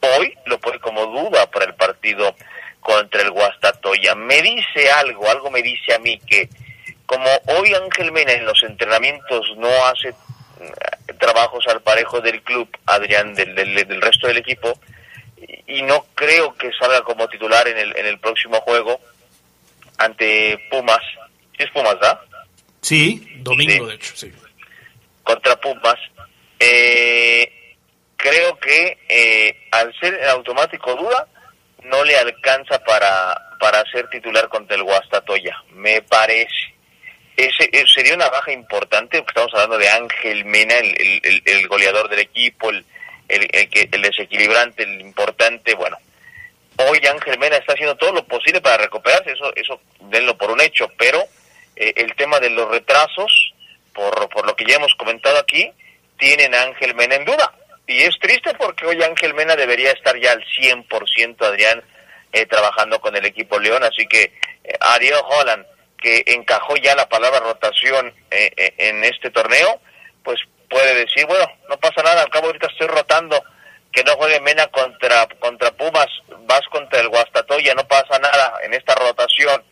[0.00, 2.34] hoy lo pone como duda para el partido
[2.80, 4.14] contra el Guastatoya.
[4.14, 6.48] Me dice algo, algo me dice a mí que
[7.06, 10.14] como hoy Ángel Mena en los entrenamientos no hace
[11.18, 14.78] trabajos al parejo del club, Adrián, del, del, del, resto del equipo,
[15.66, 19.00] y no creo que salga como titular en el, en el próximo juego
[20.00, 21.00] ante Pumas.
[21.56, 22.20] ¿Sí es Pumas, da?
[22.80, 23.90] Sí, domingo, sí.
[23.90, 24.32] de hecho, sí.
[25.22, 25.96] Contra Pumas.
[26.58, 27.76] Eh,
[28.16, 31.26] creo que eh, al ser en automático duda,
[31.84, 36.74] no le alcanza para, para ser titular contra el Guastatoya, me parece
[37.36, 41.68] ese, ese, sería una baja importante, porque estamos hablando de Ángel Mena, el, el, el
[41.68, 42.84] goleador del equipo, el,
[43.28, 45.96] el, desequilibrante, el importante, bueno.
[46.88, 50.60] Hoy Ángel Mena está haciendo todo lo posible para recuperarse, eso, eso denlo por un
[50.60, 51.22] hecho, pero
[51.76, 53.54] eh, el tema de los retrasos,
[53.92, 55.70] por, por lo que ya hemos comentado aquí,
[56.18, 57.52] tienen a Ángel Mena en duda.
[57.86, 61.82] Y es triste porque hoy Ángel Mena debería estar ya al 100%, Adrián,
[62.32, 64.32] eh, trabajando con el equipo León, así que
[64.64, 65.66] eh, Ariel Holland,
[66.00, 69.80] que encajó ya la palabra rotación eh, eh, en este torneo,
[70.22, 73.42] pues puede decir, bueno, no pasa nada, al cabo ahorita estoy rotando,
[73.92, 76.08] que no juegue Mena contra, contra Pumas,
[76.46, 79.62] vas contra el Guastatoya, no pasa nada en esta rotación,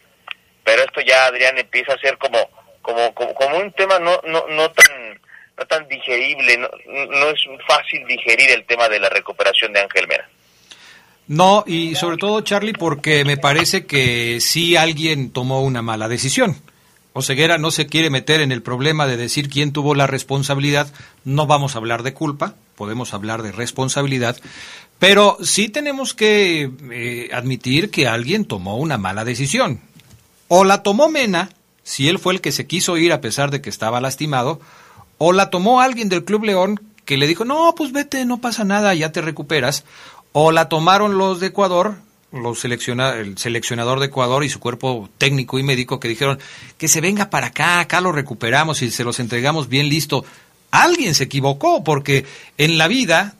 [0.64, 2.38] pero esto ya, Adrián, empieza a ser como,
[2.82, 5.18] como, como, un tema no, no, no tan
[5.58, 10.06] no tan digerible, no, no es fácil digerir el tema de la recuperación de Ángel
[10.06, 10.28] Mena.
[11.26, 16.56] No, y sobre todo, Charlie, porque me parece que sí alguien tomó una mala decisión.
[17.12, 20.90] Oseguera no se quiere meter en el problema de decir quién tuvo la responsabilidad.
[21.24, 24.38] No vamos a hablar de culpa, podemos hablar de responsabilidad,
[24.98, 29.80] pero sí tenemos que eh, admitir que alguien tomó una mala decisión.
[30.46, 31.50] O la tomó Mena,
[31.82, 34.60] si él fue el que se quiso ir a pesar de que estaba lastimado,
[35.18, 38.64] o la tomó alguien del Club León que le dijo, no, pues vete, no pasa
[38.64, 39.84] nada, ya te recuperas,
[40.32, 41.96] o la tomaron los de Ecuador
[42.30, 46.38] los el seleccionador de Ecuador y su cuerpo técnico y médico que dijeron
[46.76, 50.24] que se venga para acá, acá lo recuperamos y se los entregamos bien listo.
[50.70, 52.26] Alguien se equivocó porque
[52.58, 53.37] en la vida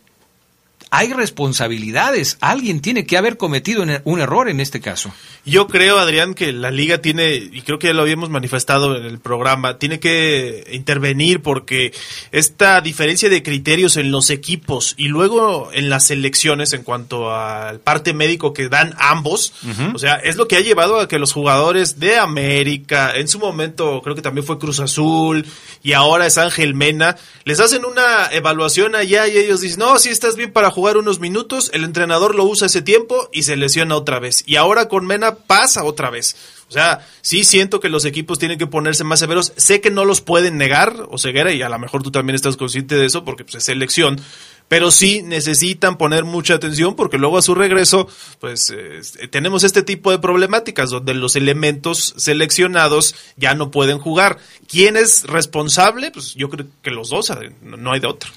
[0.91, 2.39] hay responsabilidades.
[2.41, 5.12] Alguien tiene que haber cometido un error en este caso.
[5.45, 9.05] Yo creo, Adrián, que la liga tiene, y creo que ya lo habíamos manifestado en
[9.05, 11.93] el programa, tiene que intervenir porque
[12.32, 17.80] esta diferencia de criterios en los equipos y luego en las selecciones en cuanto al
[17.80, 19.53] parte médico que dan ambos,
[19.95, 23.39] o sea, es lo que ha llevado a que los jugadores de América, en su
[23.39, 25.47] momento creo que también fue Cruz Azul
[25.82, 30.11] y ahora es Ángel Mena, les hacen una evaluación allá y ellos dicen, no, si
[30.11, 33.96] estás bien para jugar unos minutos, el entrenador lo usa ese tiempo y se lesiona
[33.96, 34.44] otra vez.
[34.46, 36.36] Y ahora con Mena pasa otra vez.
[36.68, 39.52] O sea, sí siento que los equipos tienen que ponerse más severos.
[39.56, 42.56] Sé que no los pueden negar, o ceguera, y a lo mejor tú también estás
[42.56, 44.20] consciente de eso porque pues, es selección.
[44.68, 48.06] Pero sí necesitan poner mucha atención porque luego a su regreso,
[48.38, 54.36] pues eh, tenemos este tipo de problemáticas donde los elementos seleccionados ya no pueden jugar.
[54.68, 56.10] ¿Quién es responsable?
[56.10, 58.30] Pues yo creo que los dos, no hay de otro.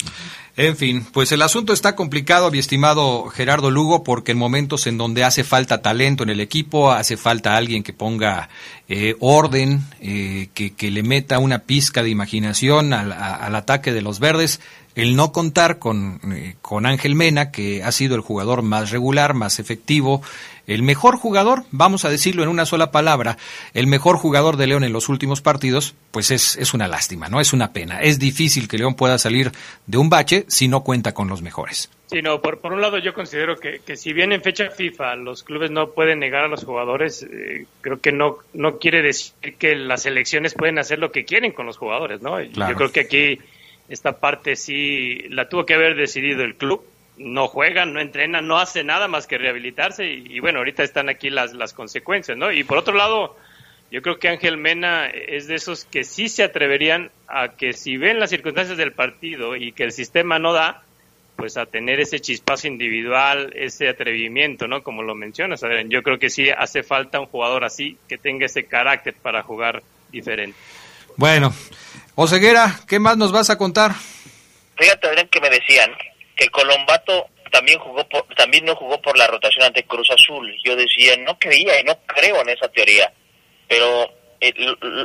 [0.58, 4.98] En fin, pues el asunto está complicado, mi estimado Gerardo Lugo, porque en momentos en
[4.98, 8.50] donde hace falta talento en el equipo, hace falta alguien que ponga
[8.90, 14.20] eh, orden, eh, que, le meta una pizca de imaginación al, al ataque de los
[14.20, 14.60] verdes,
[14.96, 19.34] el no contar con, eh, con Ángel Mena, que ha sido el jugador más regular,
[19.34, 20.22] más efectivo,
[20.68, 23.38] el mejor jugador, vamos a decirlo en una sola palabra,
[23.74, 27.40] el mejor jugador de León en los últimos partidos, pues es, es una lástima, ¿no?
[27.40, 28.02] Es una pena.
[28.02, 29.52] Es difícil que León pueda salir
[29.88, 31.90] de un bache si no cuenta con los mejores.
[32.08, 35.16] Sí, no, por, por un lado yo considero que, que, si bien en fecha FIFA
[35.16, 39.56] los clubes no pueden negar a los jugadores, eh, creo que no, no quiere decir
[39.58, 42.42] que las selecciones pueden hacer lo que quieren con los jugadores, ¿no?
[42.42, 43.40] Yo creo que aquí
[43.88, 46.84] esta parte sí la tuvo que haber decidido el club.
[47.24, 51.30] No juegan, no entrenan, no hace nada más que rehabilitarse y, bueno, ahorita están aquí
[51.30, 52.52] las, las consecuencias, ¿no?
[52.52, 53.38] Y por otro lado,
[53.92, 57.98] yo creo que Ángel Mena es de esos que sí se atreverían a que si
[57.98, 60.84] ven las circunstancias del partido y que el sistema no da,
[61.36, 64.82] pues a tener ese chispazo individual, ese atrevimiento, ¿no?
[64.82, 65.90] Como lo mencionas, Adrián.
[65.90, 69.84] Yo creo que sí hace falta un jugador así que tenga ese carácter para jugar
[70.10, 70.58] diferente.
[71.18, 71.54] Bueno,
[72.16, 73.94] Oseguera, ¿qué más nos vas a contar?
[74.78, 75.92] Fíjate, Adrián, que me decían
[76.42, 80.52] que Colombato también jugó por, también no jugó por la rotación ante Cruz Azul.
[80.64, 83.14] Yo decía, no creía y no creo en esa teoría,
[83.68, 84.52] pero eh,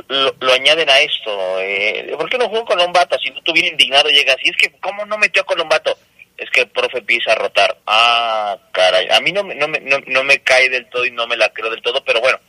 [0.07, 1.59] lo, añaden a esto.
[1.59, 3.19] Eh, ¿Por qué no jugó Colombato?
[3.19, 4.49] Si no estuviera indignado, llega así.
[4.49, 5.95] Es que, ¿cómo no metió a Colombato?
[6.35, 7.77] Es que el profe empieza a rotar.
[7.85, 9.07] Ah, caray.
[9.11, 11.69] A mí no, no, no, no me cae del todo y no me la creo
[11.69, 12.39] del todo, pero bueno,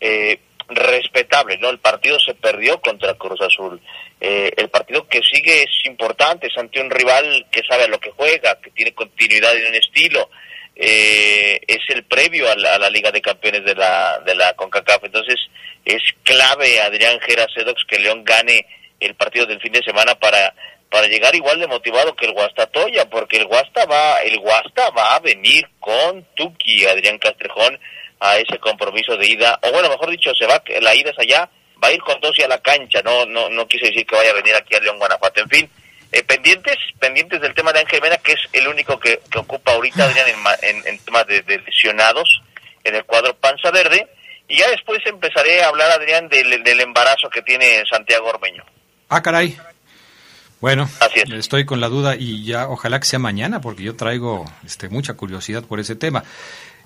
[0.00, 1.70] eh, respetable, ¿no?
[1.70, 3.80] El partido se perdió contra Cruz Azul.
[4.20, 7.98] Eh, el partido que sigue es importante, es ante un rival que sabe a lo
[7.98, 10.30] que juega, que tiene continuidad en un estilo.
[10.76, 15.04] Eh, es el previo a la, Liga de Campeones de la, de la CONCACAF.
[15.04, 15.40] Entonces,
[15.84, 18.64] es clave Adrián Gerasedox que León gane
[19.00, 20.54] el partido del fin de semana para
[20.90, 25.16] para llegar igual de motivado que el Guastatoya, porque el Guasta va, el Guasta va
[25.16, 27.78] a venir con Tuki, Adrián Castrejón,
[28.20, 31.48] a ese compromiso de ida, o bueno, mejor dicho, se va, la ida es allá,
[31.82, 34.16] va a ir con dos y a la cancha, no, no, no quise decir que
[34.16, 35.70] vaya a venir aquí a León, Guanajuato, en fin,
[36.10, 40.04] eh, pendientes, pendientes del tema de Ángel Mena, que es el único que, ocupa ahorita,
[40.04, 40.26] Adrián,
[40.62, 42.42] en, en, temas de, lesionados
[42.84, 44.08] en el cuadro Panza Verde,
[44.48, 48.64] y ya después empezaré a hablar, Adrián, del, del embarazo que tiene Santiago Ormeño.
[49.10, 49.58] Ah, caray.
[50.60, 50.88] Bueno,
[51.32, 55.14] estoy con la duda y ya ojalá que sea mañana porque yo traigo este, mucha
[55.14, 56.24] curiosidad por ese tema.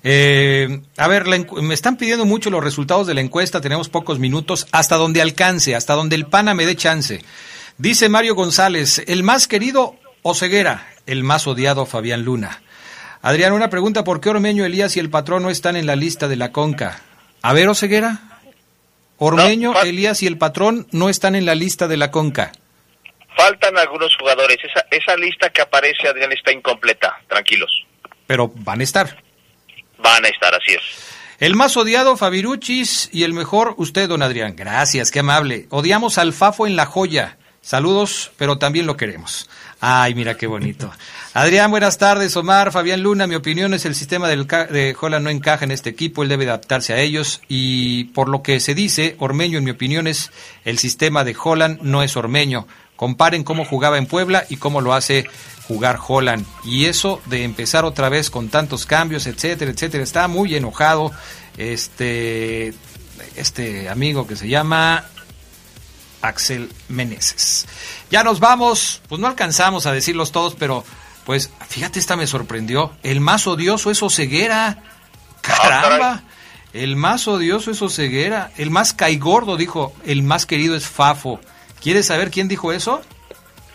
[0.05, 4.67] Eh, a ver, me están pidiendo mucho los resultados de la encuesta, tenemos pocos minutos,
[4.71, 7.23] hasta donde alcance, hasta donde el pana me dé chance.
[7.77, 12.61] Dice Mario González, el más querido Oceguera, el más odiado Fabián Luna.
[13.21, 16.27] Adrián, una pregunta, ¿por qué Ormeño, Elías y el patrón no están en la lista
[16.27, 17.01] de la Conca?
[17.41, 18.19] A ver, Oceguera.
[19.17, 22.51] Ormeño, Elías y el patrón no están en la lista de la Conca.
[23.37, 24.57] Faltan algunos jugadores.
[24.61, 27.21] Esa, esa lista que aparece, Adrián, está incompleta.
[27.29, 27.85] Tranquilos.
[28.27, 29.23] Pero van a estar
[30.03, 30.81] van a estar, así es.
[31.39, 34.55] El más odiado, Fabiruchis, y el mejor, usted, don Adrián.
[34.55, 35.65] Gracias, qué amable.
[35.71, 37.37] Odiamos al Fafo en la joya.
[37.61, 39.49] Saludos, pero también lo queremos.
[39.79, 40.91] Ay, mira qué bonito.
[41.33, 42.35] Adrián, buenas tardes.
[42.37, 45.89] Omar, Fabián Luna, mi opinión es el sistema del de Holland no encaja en este
[45.89, 49.71] equipo, él debe adaptarse a ellos y por lo que se dice, Ormeño, en mi
[49.71, 50.31] opinión, es
[50.63, 52.67] el sistema de Holland no es Ormeño.
[52.95, 55.25] Comparen cómo jugaba en Puebla y cómo lo hace
[55.67, 56.45] jugar Holland.
[56.63, 61.11] Y eso de empezar otra vez con tantos cambios, etcétera, etcétera, está muy enojado
[61.57, 62.73] este,
[63.35, 65.05] este amigo que se llama
[66.21, 67.67] Axel Meneses.
[68.09, 70.83] Ya nos vamos, pues no alcanzamos a decirlos todos, pero
[71.25, 72.91] pues fíjate, esta me sorprendió.
[73.03, 74.83] El más odioso es Oceguera.
[75.41, 76.23] Caramba.
[76.73, 78.51] El más odioso es Oseguera.
[78.57, 81.39] El más caigordo dijo, el más querido es Fafo.
[81.83, 83.01] ¿Quieres saber quién dijo eso?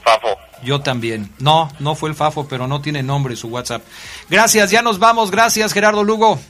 [0.02, 0.38] Fafo.
[0.62, 1.30] Yo también.
[1.38, 3.82] No, no fue el Fafo, pero no tiene nombre su WhatsApp.
[4.30, 5.30] Gracias, ya nos vamos.
[5.30, 6.40] Gracias, Gerardo Lugo.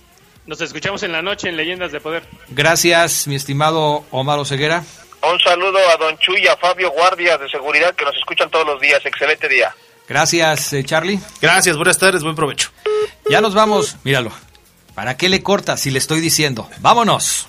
[0.47, 2.23] Nos escuchamos en la noche en Leyendas de Poder.
[2.51, 4.85] Gracias, mi estimado Omar Oseguera.
[5.21, 8.65] Un saludo a Don Chuy y a Fabio Guardias de Seguridad que nos escuchan todos
[8.65, 9.05] los días.
[9.05, 9.75] Excelente día.
[10.09, 11.19] Gracias, eh, Charlie.
[11.43, 12.71] Gracias, buenas tardes, buen provecho.
[13.29, 14.31] Ya nos vamos, míralo.
[14.95, 16.71] ¿Para qué le corta si le estoy diciendo?
[16.79, 17.49] Vámonos.